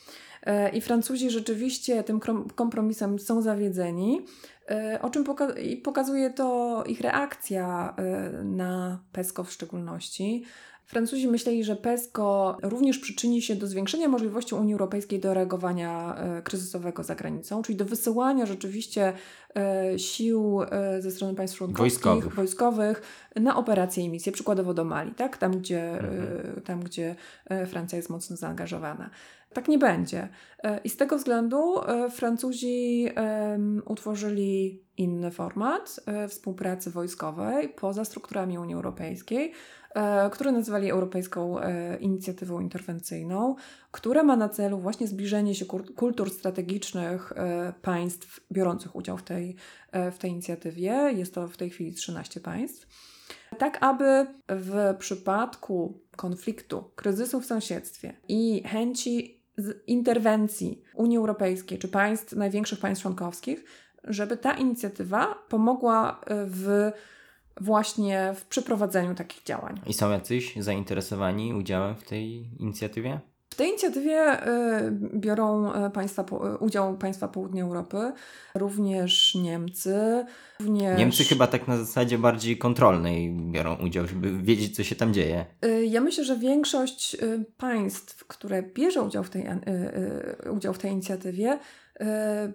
I 0.73 0.81
Francuzi 0.81 1.31
rzeczywiście 1.31 2.03
tym 2.03 2.21
kompromisem 2.55 3.19
są 3.19 3.43
zawiedzeni, 3.43 4.27
o 5.03 5.11
czym 5.11 5.25
poka- 5.25 5.83
pokazuje 5.85 6.31
to 6.31 6.85
ich 6.87 7.01
reakcja 7.01 7.97
na 8.45 8.99
PESCO 9.13 9.45
w 9.45 9.53
szczególności. 9.53 10.45
Francuzi 10.88 11.29
myśleli, 11.29 11.64
że 11.64 11.77
PESCO 11.77 12.57
również 12.62 12.98
przyczyni 12.98 13.42
się 13.42 13.57
do 13.57 13.66
zwiększenia 13.66 14.09
możliwości 14.09 14.55
Unii 14.55 14.72
Europejskiej 14.72 15.20
do 15.20 15.35
reagowania 15.35 16.14
e, 16.16 16.42
kryzysowego 16.42 17.03
za 17.05 17.14
granicą, 17.14 17.62
czyli 17.62 17.79
do 17.79 17.85
wysyłania 17.85 18.46
rzeczywiście 18.46 19.12
e, 19.57 19.98
sił 19.98 20.62
e, 20.70 21.03
ze 21.03 21.11
strony 21.11 21.35
państw 21.35 21.57
członkowskich, 21.57 22.03
Wojskowych. 22.05 22.35
wojskowych 22.35 23.03
na 23.37 23.57
operacje 23.57 24.05
i 24.05 24.09
misje, 24.09 24.33
przykładowo 24.33 24.74
do 24.74 24.85
Mali, 24.85 25.11
tak? 25.14 25.37
tam, 25.37 25.59
gdzie, 25.59 25.90
Mhm. 25.90 26.62
tam, 26.64 26.83
gdzie 26.83 27.14
Francja 27.66 27.96
jest 27.96 28.11
mocno 28.11 28.37
zaangażowana. 28.37 29.11
Tak 29.53 29.69
nie 29.69 29.79
będzie. 29.79 30.29
E, 30.63 30.81
I 30.85 30.89
z 30.89 30.97
tego 30.97 31.19
względu 31.19 31.81
e, 31.83 32.11
Francuzi 32.11 33.09
utworzyli 33.85 34.83
inny 34.97 35.31
format 35.31 36.01
e, 36.07 36.29
współpracy 36.29 36.91
wojskowej 36.91 37.69
poza 37.69 38.05
strukturami 38.05 38.59
Unii 38.59 38.75
Europejskiej, 38.75 39.53
który 40.33 40.53
nazwali 40.53 40.91
Europejską 40.91 41.57
Inicjatywą 42.01 42.61
Interwencyjną, 42.61 43.55
która 43.91 44.23
ma 44.23 44.37
na 44.37 44.49
celu 44.49 44.79
właśnie 44.79 45.07
zbliżenie 45.07 45.55
się 45.55 45.67
kultur 45.97 46.31
strategicznych 46.31 47.33
państw 47.83 48.41
biorących 48.53 48.97
udział 48.97 49.17
w 49.17 49.23
tej, 49.23 49.57
w 50.13 50.19
tej 50.19 50.31
inicjatywie. 50.31 50.91
Jest 51.17 51.35
to 51.35 51.49
w 51.49 51.57
tej 51.57 51.71
chwili 51.71 51.95
13 51.95 52.41
państw. 52.41 52.87
Tak, 53.59 53.79
aby 53.81 54.27
w 54.49 54.95
przypadku 54.99 56.01
konfliktu, 56.17 56.85
kryzysu 56.97 57.41
w 57.41 57.47
sąsiedztwie 57.47 58.15
i 58.29 58.63
chęci 58.67 59.38
z 59.59 59.83
interwencji 59.87 60.83
Unii 60.94 61.16
Europejskiej 61.16 61.79
czy 61.79 61.88
państw, 61.88 62.33
największych 62.33 62.79
państw 62.79 63.03
członkowskich, 63.03 63.64
żeby 64.05 64.37
ta 64.37 64.53
inicjatywa 64.53 65.35
pomogła 65.49 66.21
e, 66.27 66.47
w 66.47 66.90
właśnie 67.61 68.35
w 68.37 68.44
przeprowadzeniu 68.44 69.14
takich 69.14 69.42
działań. 69.42 69.81
I 69.87 69.92
są 69.92 70.11
jacyś 70.11 70.57
zainteresowani 70.57 71.55
udziałem 71.55 71.97
w 71.97 72.03
tej 72.03 72.51
inicjatywie? 72.59 73.21
W 73.59 73.61
tej 73.61 73.68
inicjatywie 73.68 74.49
y, 74.49 74.90
biorą 75.14 75.73
y, 75.87 75.90
państwa, 75.90 76.23
y, 76.23 76.59
udział 76.59 76.99
państwa 76.99 77.29
południa 77.29 77.64
Europy, 77.64 78.12
również 78.55 79.35
Niemcy, 79.35 80.25
również... 80.61 80.99
Niemcy 80.99 81.25
chyba 81.25 81.47
tak 81.47 81.68
na 81.68 81.77
zasadzie 81.77 82.18
bardziej 82.18 82.59
kontrolnej 82.59 83.33
biorą 83.33 83.77
udział, 83.77 84.07
żeby 84.07 84.42
wiedzieć, 84.42 84.77
co 84.77 84.85
się 84.85 84.97
tam 84.97 85.14
dzieje. 85.14 85.47
Ja 85.88 86.01
myślę, 86.01 86.25
że 86.25 86.37
większość 86.37 87.16
państw, 87.57 88.27
które 88.27 88.62
bierze 88.62 89.03
udział 89.03 89.25
w 89.25 89.31
tej, 89.31 89.47
udział 90.51 90.75
w 90.75 90.79
tej 90.79 90.90
inicjatywie, 90.92 91.59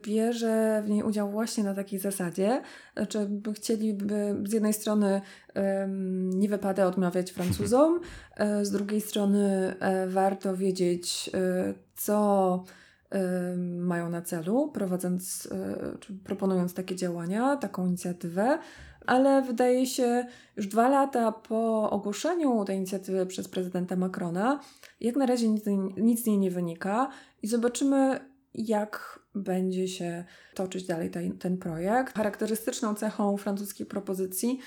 bierze 0.03 0.81
w 0.85 0.89
niej 0.89 1.03
udział 1.03 1.31
właśnie 1.31 1.63
na 1.63 1.73
takiej 1.73 1.99
zasadzie, 1.99 2.61
znaczy 2.93 3.27
by 3.29 3.53
chcieliby 3.53 4.35
z 4.45 4.53
jednej 4.53 4.73
strony 4.73 5.21
nie 6.33 6.49
wypada 6.49 6.87
odmawiać 6.87 7.31
Francuzom, 7.31 7.99
y, 8.61 8.65
z 8.65 8.71
drugiej 8.71 9.01
strony 9.01 9.75
y, 10.05 10.09
warto 10.09 10.57
wiedzieć, 10.57 11.31
co 11.95 12.63
mają 13.79 14.09
na 14.09 14.21
celu, 14.21 14.71
prowadząc, 14.73 15.49
czy 15.99 16.13
proponując 16.13 16.73
takie 16.73 16.95
działania, 16.95 17.57
taką 17.57 17.87
inicjatywę, 17.87 18.59
ale 19.05 19.41
wydaje 19.41 19.85
się, 19.85 20.25
już 20.57 20.67
dwa 20.67 20.89
lata 20.89 21.31
po 21.31 21.89
ogłoszeniu 21.89 22.65
tej 22.65 22.77
inicjatywy 22.77 23.25
przez 23.25 23.47
prezydenta 23.47 23.95
Macrona, 23.95 24.59
jak 25.01 25.15
na 25.15 25.25
razie 25.25 25.49
nic, 25.49 25.65
nic 25.97 26.23
z 26.23 26.25
niej 26.25 26.37
nie 26.37 26.51
wynika 26.51 27.09
i 27.41 27.47
zobaczymy, 27.47 28.19
jak 28.53 29.19
będzie 29.35 29.87
się 29.87 30.23
toczyć 30.53 30.83
dalej 30.83 31.09
ten, 31.09 31.37
ten 31.37 31.57
projekt. 31.57 32.15
Charakterystyczną 32.15 32.95
cechą 32.95 33.37
francuskiej 33.37 33.85
propozycji 33.85 34.59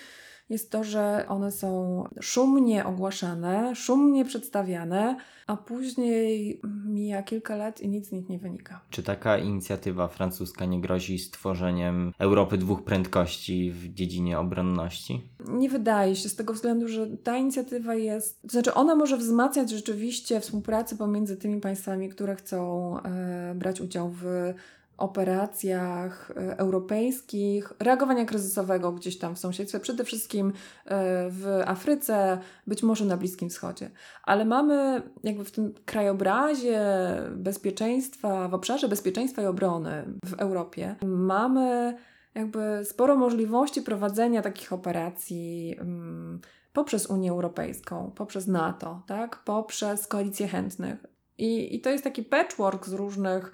jest 0.49 0.71
to, 0.71 0.85
że 0.85 1.25
one 1.29 1.53
są 1.53 2.05
szumnie 2.21 2.85
ogłaszane, 2.85 3.75
szumnie 3.77 4.25
przedstawiane, 4.25 5.17
a 5.47 5.57
później 5.57 6.61
mija 6.87 7.23
kilka 7.23 7.57
lat 7.57 7.81
i 7.81 7.89
nic 7.89 8.09
z 8.09 8.13
nich 8.13 8.29
nie 8.29 8.39
wynika. 8.39 8.81
Czy 8.91 9.03
taka 9.03 9.39
inicjatywa 9.39 10.09
francuska 10.09 10.65
nie 10.65 10.81
grozi 10.81 11.19
stworzeniem 11.19 12.13
Europy 12.19 12.59
dwóch 12.59 12.85
prędkości 12.85 13.71
w 13.73 13.95
dziedzinie 13.95 14.39
obronności? 14.39 15.23
Nie 15.49 15.69
wydaje 15.69 16.17
się, 16.17 16.29
z 16.29 16.37
tego 16.37 16.53
względu, 16.53 16.89
że 16.89 17.07
ta 17.17 17.37
inicjatywa 17.37 17.95
jest, 17.95 18.43
to 18.43 18.49
znaczy 18.49 18.75
ona 18.75 18.95
może 18.95 19.17
wzmacniać 19.17 19.71
rzeczywiście 19.71 20.41
współpracę 20.41 20.97
pomiędzy 20.97 21.37
tymi 21.37 21.61
państwami, 21.61 22.09
które 22.09 22.37
chcą 22.37 22.93
e, 23.01 23.55
brać 23.55 23.81
udział 23.81 24.11
w 24.11 24.55
operacjach 24.99 26.31
e, 26.31 26.59
europejskich, 26.59 27.73
reagowania 27.79 28.25
kryzysowego 28.25 28.93
gdzieś 28.93 29.19
tam 29.19 29.35
w 29.35 29.39
sąsiedztwie, 29.39 29.81
przede 29.81 30.05
wszystkim 30.05 30.49
e, 30.49 30.53
w 31.31 31.63
Afryce, 31.67 32.39
być 32.67 32.83
może 32.83 33.05
na 33.05 33.17
Bliskim 33.17 33.51
Wschodzie. 33.51 33.91
Ale 34.23 34.45
mamy 34.45 35.03
jakby 35.25 35.45
w 35.45 35.51
tym 35.51 35.75
krajobrazie 35.85 36.81
bezpieczeństwa, 37.31 38.49
w 38.49 38.55
obszarze 38.55 38.89
bezpieczeństwa 38.89 39.43
i 39.43 39.47
obrony 39.47 40.05
w 40.25 40.35
Europie, 40.35 40.97
mamy 41.07 41.97
jakby 42.35 42.81
sporo 42.85 43.17
możliwości 43.17 43.83
prowadzenia 43.83 44.43
takich 44.43 44.73
operacji 44.73 45.77
mm, 45.79 46.41
poprzez 46.73 47.07
Unię 47.07 47.31
Europejską, 47.31 48.13
poprzez 48.15 48.47
NATO, 48.47 49.03
tak? 49.07 49.43
poprzez 49.45 50.07
koalicję 50.07 50.49
chętnych. 50.49 51.07
I, 51.39 51.77
I 51.77 51.81
to 51.81 51.91
jest 51.91 52.05
taki 52.05 52.23
patchwork 52.23 52.87
z 52.87 52.93
różnych, 52.93 53.53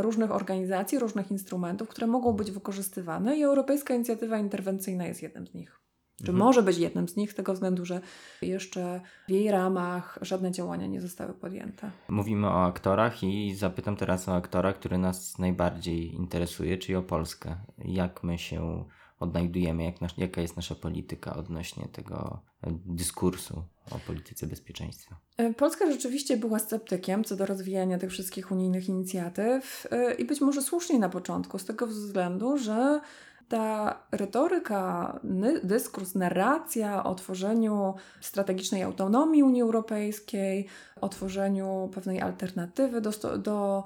różnych 0.00 0.30
organizacji, 0.30 0.98
różnych 0.98 1.30
instrumentów, 1.30 1.88
które 1.88 2.06
mogą 2.06 2.32
być 2.32 2.50
wykorzystywane 2.50 3.36
i 3.36 3.42
Europejska 3.42 3.94
Inicjatywa 3.94 4.38
Interwencyjna 4.38 5.06
jest 5.06 5.22
jednym 5.22 5.46
z 5.46 5.54
nich. 5.54 5.80
Czy 6.24 6.30
Mhm. 6.30 6.38
może 6.38 6.62
być 6.62 6.78
jednym 6.78 7.08
z 7.08 7.16
nich 7.16 7.32
z 7.32 7.34
tego 7.34 7.52
względu, 7.52 7.84
że 7.84 8.00
jeszcze 8.42 9.00
w 9.28 9.30
jej 9.30 9.50
ramach 9.50 10.18
żadne 10.22 10.50
działania 10.52 10.86
nie 10.86 11.00
zostały 11.00 11.34
podjęte. 11.34 11.90
Mówimy 12.08 12.46
o 12.46 12.64
aktorach 12.66 13.22
i 13.22 13.54
zapytam 13.54 13.96
teraz 13.96 14.28
o 14.28 14.34
aktora, 14.34 14.72
który 14.72 14.98
nas 14.98 15.38
najbardziej 15.38 16.14
interesuje, 16.14 16.78
czyli 16.78 16.96
o 16.96 17.02
Polskę. 17.02 17.56
Jak 17.78 18.22
my 18.24 18.38
się 18.38 18.84
odnajdujemy, 19.20 19.84
jak 19.84 20.00
nasz, 20.00 20.18
jaka 20.18 20.40
jest 20.40 20.56
nasza 20.56 20.74
polityka 20.74 21.36
odnośnie 21.36 21.88
tego 21.92 22.42
e, 22.62 22.70
dyskursu 22.86 23.62
o 23.90 23.98
polityce 24.06 24.46
bezpieczeństwa? 24.46 25.16
E, 25.36 25.54
Polska 25.54 25.92
rzeczywiście 25.92 26.36
była 26.36 26.58
sceptykiem 26.58 27.24
co 27.24 27.36
do 27.36 27.46
rozwijania 27.46 27.98
tych 27.98 28.10
wszystkich 28.10 28.50
unijnych 28.50 28.88
inicjatyw 28.88 29.86
e, 29.90 30.14
i 30.14 30.24
być 30.24 30.40
może 30.40 30.62
słusznie 30.62 30.98
na 30.98 31.08
początku, 31.08 31.58
z 31.58 31.64
tego 31.64 31.86
względu, 31.86 32.58
że 32.58 33.00
ta 33.48 33.98
retoryka, 34.12 35.20
dyskurs, 35.64 36.14
narracja 36.14 37.04
o 37.04 37.14
tworzeniu 37.14 37.94
strategicznej 38.20 38.82
autonomii 38.82 39.42
Unii 39.42 39.62
Europejskiej, 39.62 40.66
o 41.00 41.08
tworzeniu 41.08 41.90
pewnej 41.94 42.20
alternatywy 42.20 43.00
do, 43.00 43.38
do 43.38 43.84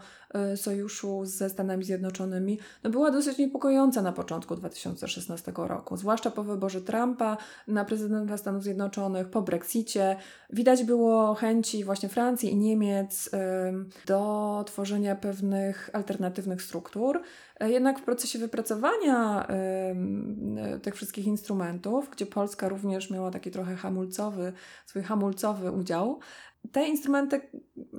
sojuszu 0.57 1.25
ze 1.25 1.51
Stanami 1.51 1.85
Zjednoczonymi, 1.85 2.59
no 2.85 2.91
była 2.91 3.11
dosyć 3.11 3.39
niepokojąca 3.39 4.03
na 4.03 4.13
początku 4.13 4.57
2016 4.57 5.53
roku, 5.57 5.97
zwłaszcza 5.97 6.31
po 6.31 6.45
wyborze 6.45 6.81
Trumpa 6.81 7.37
na 7.69 7.85
prezydenta 7.85 8.37
Stanów 8.37 8.63
Zjednoczonych, 8.63 9.29
po 9.29 9.43
Brexicie. 9.43 10.17
Widać 10.51 10.85
było 10.85 11.35
chęci 11.35 11.85
właśnie 11.85 12.09
Francji 12.09 12.53
i 12.53 12.57
Niemiec 12.57 13.31
do 14.07 14.65
tworzenia 14.67 15.17
pewnych 15.17 15.91
alternatywnych 15.93 16.63
struktur. 16.63 17.21
E, 17.61 17.71
Jednak 17.71 17.99
w 17.99 18.03
procesie 18.03 18.39
wypracowania 18.39 19.47
e, 19.49 19.95
tych 20.83 20.95
wszystkich 20.95 21.27
instrumentów, 21.27 22.11
gdzie 22.11 22.27
Polska 22.27 22.69
również 22.69 23.11
miała 23.11 23.31
taki 23.31 23.51
trochę 23.51 23.77
hamulcowy, 23.77 24.53
swój 24.87 25.03
hamulcowy 25.03 25.71
udział, 25.71 26.21
te 26.73 26.89
instrumenty, 26.89 27.41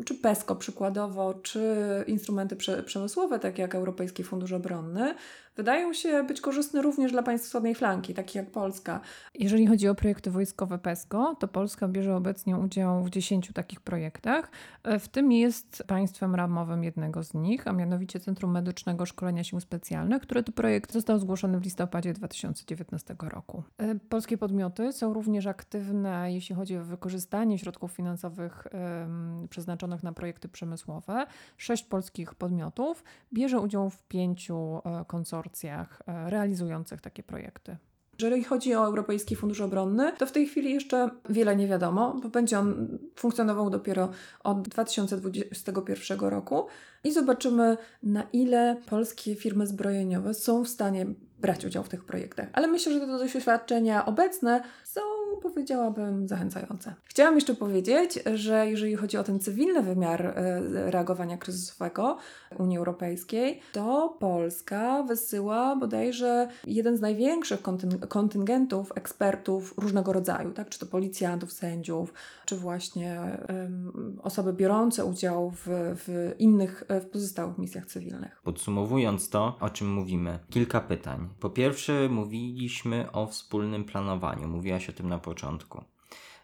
czy 0.06 0.16
PESCO 0.16 0.56
przykładowo, 0.56 1.34
czy 1.34 1.76
instrumenty 2.08 2.56
prze, 2.56 2.84
przemysłowe, 2.84 3.40
takie 3.40 3.62
jak 3.62 3.76
Europejski 3.76 4.24
Fundusz 4.24 4.52
Obronny, 4.52 5.16
wydają 5.56 5.94
się 5.94 6.24
być 6.24 6.42
korzystne 6.42 6.82
również 6.82 7.12
dla 7.12 7.24
państw 7.24 7.48
wschodniej 7.48 7.76
flanki, 7.76 8.14
takich 8.14 8.36
jak 8.36 8.52
Polska. 8.52 9.02
Jeżeli 9.34 9.68
chodzi 9.68 9.88
o 9.88 9.96
projekty 9.96 10.32
wojskowe 10.32 10.80
PESCO, 10.80 11.36
to 11.40 11.48
Polska 11.48 11.88
bierze 11.88 12.16
obecnie 12.16 12.58
udział 12.58 13.04
w 13.04 13.10
10 13.10 13.52
takich 13.54 13.82
projektach. 13.82 14.52
W 15.00 15.08
tym 15.08 15.32
jest 15.32 15.84
państwem 15.88 16.36
ramowym 16.36 16.84
jednego 16.84 17.24
z 17.24 17.34
nich, 17.34 17.68
a 17.68 17.74
mianowicie 17.74 18.20
Centrum 18.20 18.52
Medycznego 18.52 19.06
Szkolenia 19.06 19.44
Sił 19.44 19.60
Specjalnych, 19.60 20.22
który 20.22 20.44
to 20.44 20.52
projekt 20.52 20.92
został 20.92 21.20
zgłoszony 21.20 21.60
w 21.60 21.64
listopadzie 21.64 22.14
2019 22.14 23.16
roku. 23.20 23.64
E, 23.78 23.96
Polskie 23.96 24.38
podmioty 24.38 24.92
są 24.92 25.14
również 25.14 25.48
aktywne, 25.48 26.34
jeśli 26.34 26.56
chodzi 26.56 26.78
o 26.78 26.84
wykorzystanie 26.84 27.60
środków 27.60 27.92
finansowych 27.92 28.68
em, 28.72 29.48
przeznaczonych 29.78 30.04
na 30.04 30.14
projekty 30.14 30.50
przemysłowe. 30.50 31.26
Sześć 31.58 31.84
polskich 31.84 32.36
podmiotów 32.36 33.04
bierze 33.34 33.60
udział 33.60 33.90
w 33.90 34.04
pięciu 34.04 34.82
e, 34.86 35.06
konsorcjach 35.08 36.02
e, 36.08 36.30
realizujących 36.30 37.02
takie 37.02 37.24
projekty. 37.24 37.78
Jeżeli 38.20 38.44
chodzi 38.44 38.76
o 38.76 38.86
Europejski 38.86 39.36
Fundusz 39.36 39.62
Obronny, 39.62 40.12
to 40.18 40.26
w 40.26 40.32
tej 40.32 40.48
chwili 40.48 40.74
jeszcze 40.74 41.10
wiele 41.30 41.56
nie 41.56 41.68
wiadomo, 41.68 42.20
bo 42.24 42.30
będzie 42.30 42.60
on 42.60 42.98
funkcjonował 43.16 43.70
dopiero 43.70 44.10
od 44.44 44.62
2021 44.62 46.20
roku 46.20 46.68
i 47.04 47.12
zobaczymy, 47.12 47.78
na 48.04 48.24
ile 48.34 48.78
polskie 48.90 49.36
firmy 49.36 49.68
zbrojeniowe 49.68 50.34
są 50.34 50.64
w 50.64 50.68
stanie 50.68 51.06
brać 51.44 51.66
udział 51.66 51.84
w 51.84 51.90
tych 51.90 52.06
projektach. 52.06 52.48
Ale 52.54 52.68
myślę, 52.68 52.94
że 52.94 53.00
te 53.00 53.08
doświadczenia 53.08 54.06
obecne 54.06 54.64
są, 54.84 55.02
powiedziałabym, 55.42 56.28
zachęcające. 56.28 56.94
Chciałam 57.04 57.36
jeszcze 57.36 57.56
powiedzieć, 57.56 58.20
że 58.36 58.68
jeżeli 58.70 58.96
chodzi 58.96 59.18
o 59.18 59.24
ten 59.24 59.40
cywilny 59.40 59.82
wymiar 59.82 60.26
e, 60.26 60.62
reagowania 60.92 61.38
kryzysowego 61.38 62.18
Unii 62.58 62.78
Europejskiej, 62.78 63.60
to 63.74 64.18
Polska 64.20 65.04
wysyła 65.04 65.76
bodajże 65.76 66.48
jeden 66.68 66.98
z 66.98 67.02
największych 67.02 67.62
kontyn- 67.62 68.08
kontyngentów 68.08 68.92
ekspertów 68.96 69.74
różnego 69.78 70.14
rodzaju, 70.14 70.52
tak? 70.52 70.70
czy 70.70 70.80
to 70.80 70.86
policjantów, 70.86 71.52
sędziów, 71.52 72.14
czy 72.46 72.56
właśnie 72.56 73.22
em, 73.48 74.20
osoby 74.24 74.54
biorące 74.54 75.06
udział 75.06 75.52
w, 75.52 75.66
w 75.96 76.36
innych, 76.40 76.84
w 76.90 77.06
pozostałych 77.06 77.58
misjach 77.58 77.86
cywilnych. 77.86 78.42
Podsumowując 78.44 79.30
to, 79.30 79.58
o 79.60 79.70
czym 79.70 79.94
mówimy, 79.94 80.40
kilka 80.50 80.82
pytań. 80.82 81.30
Po 81.40 81.50
pierwsze, 81.50 82.10
mówiliśmy 82.10 83.12
o 83.12 83.28
wspólnym 83.28 83.86
planowaniu. 83.86 84.48
Mówiłaś 84.48 84.90
o 84.90 84.94
tym 84.94 85.10
na 85.10 85.20
początku. 85.20 85.84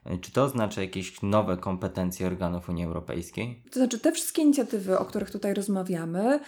E, 0.06 0.18
Czy 0.18 0.32
to 0.32 0.44
oznacza 0.44 0.82
jakieś 0.82 1.22
nowe 1.22 1.58
kompetencje 1.58 2.28
organów 2.28 2.70
Unii 2.70 2.86
Europejskiej? 2.86 3.64
To 3.72 3.80
znaczy, 3.80 4.00
te 4.00 4.12
wszystkie 4.12 4.42
inicjatywy, 4.42 5.00
o 5.00 5.06
których 5.06 5.32
tutaj 5.32 5.54
rozmawiamy, 5.54 6.40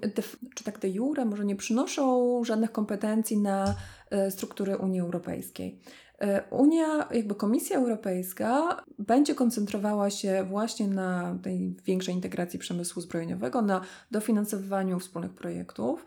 de, 0.00 0.22
czy 0.54 0.64
tak 0.64 0.78
de 0.78 0.88
jure, 0.88 1.24
może 1.24 1.44
nie 1.44 1.56
przynoszą 1.56 2.44
żadnych 2.44 2.72
kompetencji 2.72 3.38
na 3.38 3.74
e, 4.10 4.30
struktury 4.30 4.76
Unii 4.76 5.00
Europejskiej. 5.00 5.80
E, 6.20 6.42
Unia, 6.50 7.08
jakby 7.10 7.34
Komisja 7.34 7.78
Europejska 7.78 8.82
będzie 8.98 9.34
koncentrowała 9.34 10.10
się 10.10 10.46
właśnie 10.50 10.88
na 10.88 11.38
tej 11.42 11.76
większej 11.84 12.14
integracji 12.14 12.58
przemysłu 12.58 13.02
zbrojeniowego, 13.02 13.62
na 13.62 13.80
dofinansowywaniu 14.10 14.98
wspólnych 14.98 15.32
projektów. 15.32 16.04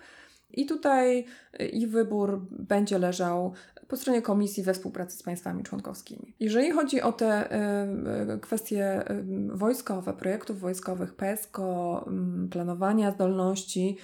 I 0.54 0.66
tutaj 0.66 1.26
e, 1.60 1.66
ich 1.66 1.90
wybór 1.90 2.42
będzie 2.52 3.00
leżał 3.00 3.54
po 3.88 3.98
stronie 3.98 4.22
Komisji 4.22 4.64
we 4.64 4.74
współpracy 4.74 5.18
z 5.18 5.24
państwami 5.24 5.64
członkowskimi. 5.64 6.36
Jeżeli 6.40 6.72
chodzi 6.72 7.02
o 7.02 7.12
te 7.12 7.52
y, 7.52 8.34
y, 8.36 8.40
kwestie 8.40 9.12
y, 9.12 9.24
wojskowe, 9.58 10.14
projektów 10.14 10.60
wojskowych, 10.60 11.16
PESCO, 11.16 12.04
mm, 12.08 12.50
planowania 12.50 13.12
zdolności, 13.12 13.98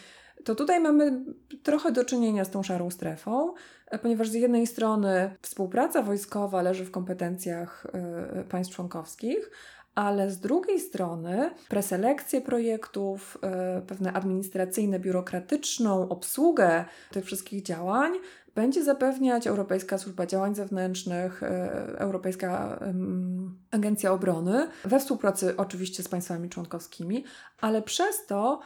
to 0.44 0.56
tutaj 0.56 0.80
mamy 0.80 1.26
trochę 1.64 1.92
do 1.92 2.06
czynienia 2.06 2.46
z 2.46 2.50
tą 2.50 2.64
szarą 2.64 2.90
strefą, 2.90 3.54
e, 3.88 4.00
ponieważ 4.00 4.30
z 4.30 4.34
jednej 4.34 4.68
strony 4.68 5.36
współpraca 5.42 6.02
wojskowa 6.02 6.62
leży 6.62 6.86
w 6.86 6.92
kompetencjach 6.92 7.88
y, 8.42 8.44
państw 8.44 8.76
członkowskich, 8.76 9.52
ale 9.96 10.32
z 10.32 10.40
drugiej 10.40 10.80
strony 10.80 11.52
preselekcje 11.70 12.42
projektów, 12.42 13.38
y, 13.78 13.82
pewne 13.82 14.14
administracyjne, 14.14 15.00
biurokratyczną 15.00 16.10
obsługę 16.10 16.86
tych 17.12 17.26
wszystkich 17.26 17.64
działań 17.64 18.12
będzie 18.56 18.84
zapewniać 18.84 19.48
Europejska 19.48 19.98
Służba 19.98 20.26
Działań 20.26 20.56
Zewnętrznych, 20.56 21.44
e, 21.44 22.00
Europejska 22.00 22.80
Agencja 23.72 24.12
Obrony, 24.12 24.68
we 24.86 25.00
współpracy 25.00 25.58
oczywiście 25.58 26.04
z 26.04 26.08
państwami 26.08 26.50
członkowskimi, 26.50 27.24
ale 27.62 27.82
przez 27.82 28.26
to 28.26 28.60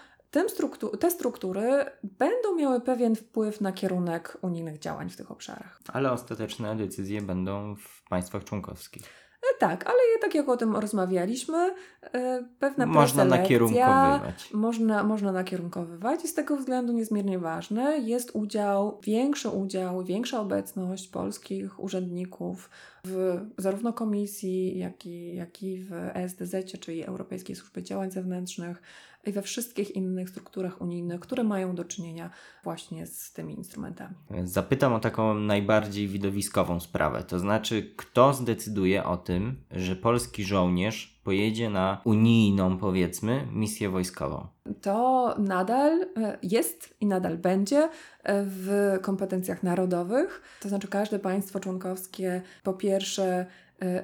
struktu- 0.47 0.97
te 0.97 1.11
struktury 1.11 1.85
będą 2.03 2.55
miały 2.55 2.81
pewien 2.81 3.15
wpływ 3.15 3.61
na 3.61 3.71
kierunek 3.71 4.37
unijnych 4.41 4.79
działań 4.79 5.09
w 5.09 5.15
tych 5.15 5.31
obszarach. 5.31 5.79
Ale 5.93 6.11
ostateczne 6.11 6.75
decyzje 6.75 7.21
będą 7.21 7.75
w 7.75 8.09
państwach 8.09 8.43
członkowskich. 8.43 9.03
E, 9.51 9.59
Tak, 9.59 9.87
ale 9.87 9.97
tak 10.21 10.35
jak 10.35 10.49
o 10.49 10.57
tym 10.57 10.75
rozmawialiśmy, 10.75 11.73
e, 12.01 12.43
pewna 12.59 12.85
Można 12.85 13.25
nakierunkowywać. 13.25 14.49
Można, 14.53 15.03
można 15.03 15.31
nakierunkowywać 15.31 16.25
i 16.25 16.27
z 16.27 16.33
tego 16.33 16.57
względu 16.57 16.93
niezmiernie 16.93 17.39
ważne 17.39 17.97
jest 17.97 18.31
udział, 18.33 18.99
większy 19.03 19.49
udział, 19.49 20.03
większa 20.03 20.39
obecność 20.39 21.07
polskich 21.07 21.79
urzędników 21.79 22.69
w 23.07 23.39
zarówno 23.57 23.93
komisji, 23.93 24.77
jak 24.77 25.05
i, 25.05 25.35
jak 25.35 25.63
i 25.63 25.83
w 25.83 25.93
ESDZ, 25.93 26.55
czyli 26.79 27.03
Europejskiej 27.03 27.55
Służbie 27.55 27.83
Działań 27.83 28.11
Zewnętrznych 28.11 28.81
i 29.25 29.31
we 29.31 29.41
wszystkich 29.41 29.95
innych 29.95 30.29
strukturach 30.29 30.81
unijnych, 30.81 31.19
które 31.19 31.43
mają 31.43 31.75
do 31.75 31.85
czynienia 31.85 32.29
właśnie 32.63 33.07
z 33.07 33.33
tymi 33.33 33.53
instrumentami. 33.53 34.15
Zapytam 34.43 34.93
o 34.93 34.99
taką 34.99 35.33
najbardziej 35.33 36.07
widowiskową 36.07 36.79
sprawę. 36.79 37.23
To 37.23 37.39
znaczy, 37.39 37.93
kto 37.95 38.33
zdecyduje 38.33 39.03
o 39.03 39.17
tym, 39.17 39.55
że 39.71 39.95
polski 39.95 40.43
żołnierz 40.43 41.14
pojedzie 41.25 41.69
na 41.69 42.01
unijną, 42.03 42.77
powiedzmy, 42.77 43.47
misję 43.51 43.89
wojskową? 43.89 44.47
to 44.81 45.35
nadal 45.39 46.01
e, 46.01 46.37
jest 46.43 46.95
i 47.01 47.05
nadal 47.05 47.37
będzie 47.37 47.89
e, 48.23 48.43
w 48.47 48.97
kompetencjach 49.01 49.63
narodowych. 49.63 50.41
To 50.61 50.69
znaczy, 50.69 50.87
każde 50.87 51.19
państwo 51.19 51.59
członkowskie 51.59 52.41
po 52.63 52.73
pierwsze 52.73 53.45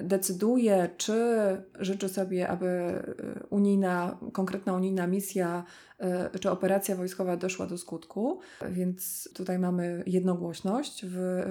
decyduje, 0.00 0.88
czy 0.96 1.22
życzy 1.78 2.08
sobie, 2.08 2.48
aby 2.48 2.66
e, 2.66 3.02
unijna, 3.50 4.18
konkretna 4.32 4.72
unijna 4.72 5.06
misja 5.06 5.64
e, 5.98 6.38
czy 6.38 6.50
operacja 6.50 6.96
wojskowa 6.96 7.36
doszła 7.36 7.66
do 7.66 7.78
skutku, 7.78 8.40
więc 8.70 9.28
tutaj 9.34 9.58
mamy 9.58 10.02
jednogłośność 10.06 11.04
w, 11.06 11.42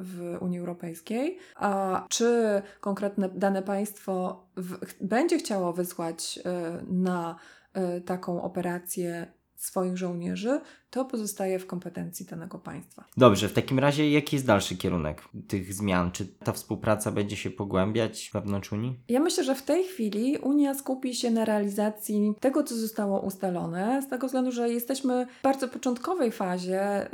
w 0.00 0.36
Unii 0.40 0.58
Europejskiej. 0.58 1.38
A 1.56 2.04
czy 2.08 2.62
konkretne 2.80 3.28
dane 3.28 3.62
państwo 3.62 4.44
w, 4.56 4.94
będzie 5.00 5.38
chciało 5.38 5.72
wysłać 5.72 6.38
e, 6.44 6.82
na 6.86 7.36
e, 7.72 8.00
taką 8.00 8.42
operację 8.42 9.26
swoich 9.56 9.98
żołnierzy, 9.98 10.60
to 10.94 11.04
pozostaje 11.04 11.58
w 11.58 11.66
kompetencji 11.66 12.26
danego 12.26 12.58
państwa. 12.58 13.04
Dobrze, 13.16 13.48
w 13.48 13.52
takim 13.52 13.78
razie 13.78 14.10
jaki 14.10 14.36
jest 14.36 14.46
dalszy 14.46 14.76
kierunek 14.76 15.22
tych 15.48 15.74
zmian? 15.74 16.10
Czy 16.12 16.26
ta 16.26 16.52
współpraca 16.52 17.10
będzie 17.12 17.36
się 17.36 17.50
pogłębiać 17.50 18.30
wewnątrz 18.34 18.72
Unii? 18.72 18.98
Ja 19.08 19.20
myślę, 19.20 19.44
że 19.44 19.54
w 19.54 19.62
tej 19.62 19.84
chwili 19.84 20.38
Unia 20.38 20.74
skupi 20.74 21.14
się 21.14 21.30
na 21.30 21.44
realizacji 21.44 22.34
tego, 22.40 22.62
co 22.62 22.76
zostało 22.76 23.20
ustalone, 23.20 24.02
z 24.02 24.08
tego 24.08 24.26
względu, 24.26 24.52
że 24.52 24.70
jesteśmy 24.70 25.26
w 25.40 25.42
bardzo 25.42 25.68
początkowej 25.68 26.32
fazie 26.32 27.06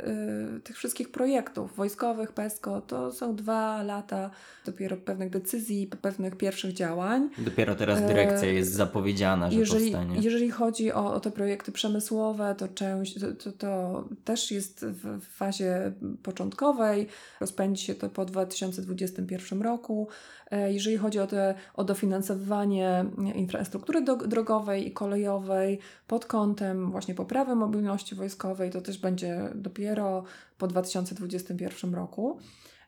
y, 0.57 0.59
tych 0.59 0.77
wszystkich 0.77 1.11
projektów 1.11 1.75
wojskowych, 1.75 2.31
PESCO. 2.31 2.81
To 2.81 3.11
są 3.11 3.35
dwa 3.35 3.83
lata 3.83 4.29
dopiero 4.65 4.97
pewnych 4.97 5.29
decyzji, 5.29 5.87
pewnych 6.01 6.35
pierwszych 6.35 6.73
działań. 6.73 7.29
Dopiero 7.37 7.75
teraz 7.75 7.99
E, 7.99 8.07
dyrekcja 8.07 8.49
jest 8.49 8.73
zapowiedziana, 8.73 9.51
że 9.51 9.57
Jeżeli, 9.59 9.91
powstanie. 9.91 10.19
jeżeli 10.21 10.51
chodzi 10.51 10.91
o, 10.91 11.13
o 11.13 11.19
te 11.19 11.31
projekty 11.31 11.71
przemysłowe, 11.71 12.55
to 12.57 12.67
część, 12.67 13.19
to, 13.19 13.27
to, 13.51 13.51
to 13.71 14.03
też 14.23 14.51
jest 14.51 14.85
w 14.85 15.21
fazie 15.21 15.91
początkowej. 16.23 17.07
Rozpędzi 17.39 17.85
się 17.85 17.95
to 17.95 18.09
po 18.09 18.25
2021 18.25 19.61
roku. 19.61 20.07
E, 20.51 20.73
jeżeli 20.73 20.97
chodzi 20.97 21.19
o, 21.19 21.27
te, 21.27 21.55
o 21.73 21.83
dofinansowanie 21.83 23.05
infrastruktury 23.35 24.01
drogowej 24.27 24.87
i 24.87 24.91
kolejowej 24.91 25.79
pod 26.07 26.25
kątem 26.25 26.91
właśnie 26.91 27.15
poprawy 27.15 27.55
mobilności 27.55 28.15
wojskowej, 28.15 28.69
to 28.69 28.81
też 28.81 28.97
będzie 28.97 29.49
dopiero 29.55 30.23
po 30.57 30.67
2021 30.67 31.95
roku. 31.95 32.39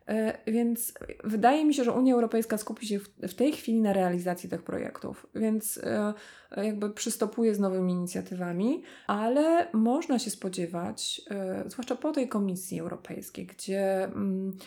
E, 0.08 0.52
więc 0.52 0.94
wydaje 1.24 1.66
mi 1.66 1.74
się, 1.74 1.84
że 1.84 1.92
Unia 1.92 2.14
Europejska 2.14 2.58
skupi 2.58 2.88
się 2.88 3.00
w 3.20 3.34
tej 3.34 3.52
chwili 3.52 3.82
na 3.82 3.94
realizacji 3.94 4.50
tych 4.50 4.64
projektów, 4.64 5.28
więc 5.36 5.78
e, 5.78 6.14
jakby 6.58 6.90
przystopuje 6.90 7.56
z 7.56 7.60
nowymi 7.60 7.94
inicjatywami, 7.94 8.84
ale 9.08 9.68
można 9.74 10.20
się 10.20 10.30
spodziewać, 10.30 11.22
e, 11.32 11.64
zwłaszcza 11.68 11.96
po 11.96 12.12
tej 12.12 12.28
Komisji 12.28 12.80
Europejskiej, 12.80 13.46
gdzie 13.46 14.04
mm, 14.04 14.58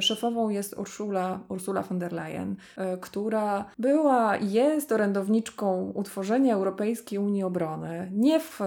szefową 0.00 0.48
jest 0.48 0.78
Ursula, 0.78 1.40
Ursula 1.48 1.82
von 1.82 1.98
der 1.98 2.12
Leyen, 2.12 2.56
e, 2.76 2.96
która 2.96 3.64
była, 3.78 4.36
jest 4.36 4.92
orędowniczką 4.92 5.92
utworzenia 5.94 6.54
Europejskiej 6.54 7.18
Unii 7.18 7.42
Obrony, 7.42 8.10
nie 8.14 8.40
w, 8.40 8.60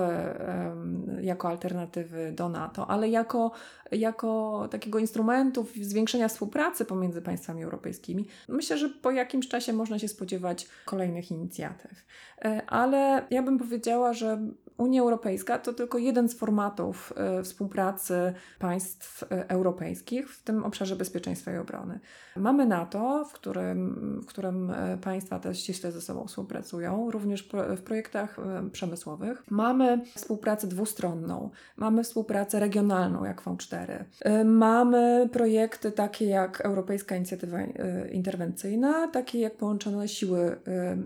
jako 1.22 1.48
alternatywy 1.48 2.32
do 2.32 2.50
NATO, 2.50 2.90
ale 2.90 3.10
jako, 3.10 3.52
jako 3.92 4.68
takiego 4.72 5.00
instrumentu 5.00 5.66
zwiększenia 5.82 6.28
współpracy 6.28 6.86
pomiędzy 6.86 7.22
państwami 7.22 7.64
europejskimi. 7.64 8.28
Myślę, 8.48 8.78
że 8.78 8.90
po 8.90 9.12
jakimś 9.12 9.48
czasie 9.48 9.74
można 9.74 10.00
się 10.00 10.08
spodziewać 10.08 10.68
kolejnych 10.86 11.32
inicjatyw. 11.32 12.06
E, 12.46 12.62
ale 12.68 13.28
ja 13.30 13.44
bym 13.44 13.60
powiedziała, 13.60 14.14
że 14.14 14.40
Unia 14.78 15.02
Europejska 15.02 15.60
to 15.60 15.74
tylko 15.74 15.98
jeden 15.98 16.30
z 16.30 16.34
formatów 16.34 17.14
e, 17.16 17.44
współpracy 17.44 18.34
państw 18.60 19.24
e, 19.24 19.50
europejskich 19.50 20.30
w 20.30 20.44
tym 20.44 20.64
obszarze 20.64 20.96
bezpieczeństwa 21.04 21.54
i 21.54 21.58
obrony. 21.58 22.00
Mamy 22.36 22.66
NATO, 22.66 23.26
w 23.26 23.34
którym, 23.34 24.22
w 24.24 24.26
którym 24.26 24.72
e, 24.72 24.98
państwa 24.98 25.40
też 25.40 25.60
ściśle 25.60 25.92
ze 25.92 26.02
sobą 26.02 26.28
współpracują, 26.28 27.12
również 27.12 27.50
w 27.78 27.82
projektach 27.82 28.38
przemysłowych. 28.72 29.44
Mamy 29.50 30.02
współpracę 30.16 30.68
dwustronną, 30.68 31.50
mamy 31.78 32.04
współpracę 32.04 32.60
regionalną, 32.60 33.26
jak 33.26 33.42
V4. 33.42 34.04
Mamy 34.46 35.30
projekty 35.32 35.92
takie 35.92 36.26
jak 36.26 36.62
Europejska 36.62 37.16
Inicjatywa 37.16 37.58
Interwencyjna, 38.12 39.08
takie 39.08 39.40
jak 39.40 39.58
Połączone 39.58 40.08
Siły 40.08 40.58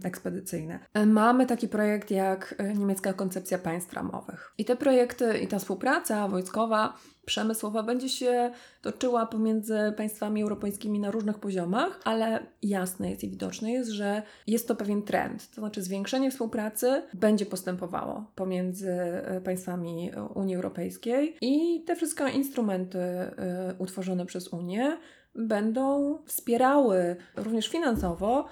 Ekspedycyjne. 0.03 0.79
Mamy 1.05 1.45
taki 1.45 1.67
projekt 1.67 2.11
jak 2.11 2.55
Niemiecka 2.77 3.13
Koncepcja 3.13 3.57
państw 3.57 3.93
ramowych. 3.93 4.53
I 4.57 4.65
te 4.65 4.75
projekty 4.75 5.37
i 5.37 5.47
ta 5.47 5.59
współpraca 5.59 6.27
wojskowa, 6.27 6.93
przemysłowa 7.27 7.83
będzie 7.83 8.09
się 8.09 8.51
toczyła 8.81 9.25
pomiędzy 9.25 9.93
państwami 9.97 10.41
europejskimi 10.41 10.99
na 10.99 11.11
różnych 11.11 11.39
poziomach, 11.39 11.99
ale 12.03 12.39
jasne 12.61 13.09
jest 13.09 13.23
i 13.23 13.29
widoczne 13.29 13.71
jest, 13.71 13.89
że 13.89 14.21
jest 14.47 14.67
to 14.67 14.75
pewien 14.75 15.03
trend. 15.03 15.49
To 15.49 15.61
znaczy 15.61 15.83
zwiększenie 15.83 16.31
współpracy 16.31 17.01
będzie 17.13 17.45
postępowało 17.45 18.31
pomiędzy 18.35 18.91
e, 18.91 19.41
państwami 19.41 20.11
Unii 20.35 20.55
Europejskiej 20.55 21.37
i 21.41 21.83
te 21.85 21.95
wszystkie 21.95 22.29
instrumenty 22.29 22.99
e, 22.99 23.75
utworzone 23.77 24.25
przez 24.25 24.47
Unię 24.47 24.97
będą 25.35 26.17
wspierały 26.25 27.15
również 27.35 27.67
finansowo 27.67 28.45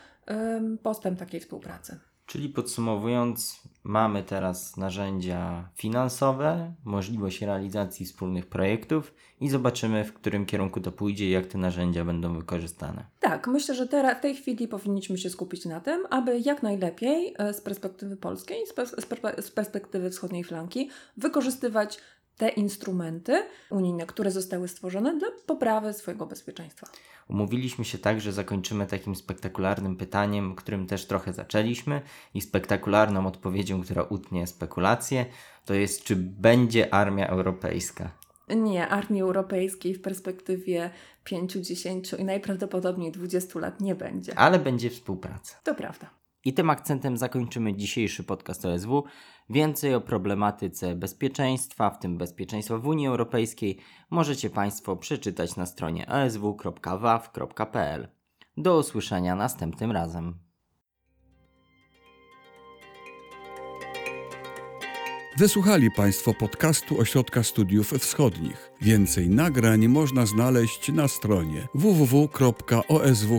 postęp 0.83 1.19
takiej 1.19 1.39
współpracy. 1.39 1.99
Czyli 2.25 2.49
podsumowując, 2.49 3.61
mamy 3.83 4.23
teraz 4.23 4.77
narzędzia 4.77 5.69
finansowe, 5.75 6.73
możliwość 6.85 7.41
realizacji 7.41 8.05
wspólnych 8.05 8.45
projektów 8.45 9.13
i 9.41 9.49
zobaczymy, 9.49 10.03
w 10.03 10.13
którym 10.13 10.45
kierunku 10.45 10.81
to 10.81 10.91
pójdzie 10.91 11.25
i 11.25 11.31
jak 11.31 11.45
te 11.45 11.57
narzędzia 11.57 12.05
będą 12.05 12.35
wykorzystane. 12.35 13.05
Tak, 13.19 13.47
myślę, 13.47 13.75
że 13.75 13.87
teraz, 13.87 14.17
w 14.17 14.21
tej 14.21 14.35
chwili 14.35 14.67
powinniśmy 14.67 15.17
się 15.17 15.29
skupić 15.29 15.65
na 15.65 15.79
tym, 15.79 16.03
aby 16.09 16.39
jak 16.39 16.63
najlepiej 16.63 17.35
e, 17.37 17.53
z 17.53 17.61
perspektywy 17.61 18.17
polskiej, 18.17 18.63
z 19.41 19.51
perspektywy 19.51 20.09
wschodniej 20.09 20.43
flanki, 20.43 20.89
wykorzystywać 21.17 21.97
te 22.37 22.49
instrumenty 22.49 23.45
unijne, 23.69 24.05
które 24.05 24.31
zostały 24.31 24.67
stworzone 24.67 25.17
dla 25.17 25.27
poprawy 25.45 25.93
swojego 25.93 26.25
bezpieczeństwa. 26.25 26.87
Umówiliśmy 27.29 27.85
się 27.85 27.97
tak, 27.97 28.21
że 28.21 28.31
zakończymy 28.31 28.85
takim 28.85 29.15
spektakularnym 29.15 29.97
pytaniem, 29.97 30.55
którym 30.55 30.87
też 30.87 31.05
trochę 31.05 31.33
zaczęliśmy, 31.33 32.01
i 32.33 32.41
spektakularną 32.41 33.27
odpowiedzią, 33.27 33.83
która 33.83 34.03
utnie 34.03 34.47
spekulacje, 34.47 35.25
to 35.65 35.73
jest, 35.73 36.03
czy 36.03 36.15
będzie 36.15 36.93
armia 36.93 37.27
europejska? 37.27 38.11
Nie, 38.49 38.87
armii 38.87 39.21
europejskiej 39.21 39.93
w 39.93 40.01
perspektywie 40.01 40.89
5, 41.23 41.53
10 41.53 42.13
i 42.13 42.23
najprawdopodobniej 42.23 43.11
20 43.11 43.59
lat 43.59 43.81
nie 43.81 43.95
będzie. 43.95 44.39
Ale 44.39 44.59
będzie 44.59 44.89
współpraca. 44.89 45.59
To 45.63 45.75
prawda. 45.75 46.09
I 46.45 46.53
tym 46.53 46.69
akcentem 46.69 47.17
zakończymy 47.17 47.73
dzisiejszy 47.75 48.23
podcast 48.23 48.65
OSW. 48.65 49.03
Więcej 49.49 49.95
o 49.95 50.01
problematyce 50.01 50.95
bezpieczeństwa, 50.95 51.89
w 51.89 51.99
tym 51.99 52.17
bezpieczeństwa 52.17 52.77
w 52.77 52.87
Unii 52.87 53.07
Europejskiej, 53.07 53.77
możecie 54.09 54.49
Państwo 54.49 54.95
przeczytać 54.95 55.55
na 55.55 55.65
stronie 55.65 56.07
osw.waw.pl. 56.07 58.07
Do 58.57 58.77
usłyszenia 58.77 59.35
następnym 59.35 59.91
razem. 59.91 60.39
Wysłuchali 65.37 65.91
Państwo 65.91 66.33
podcastu 66.33 66.99
Ośrodka 66.99 67.43
Studiów 67.43 67.91
Wschodnich. 67.91 68.71
Więcej 68.81 69.29
nagrań 69.29 69.87
można 69.87 70.25
znaleźć 70.25 70.89
na 70.89 71.07
stronie 71.07 71.67
www.osw.waw.pl. 71.73 73.35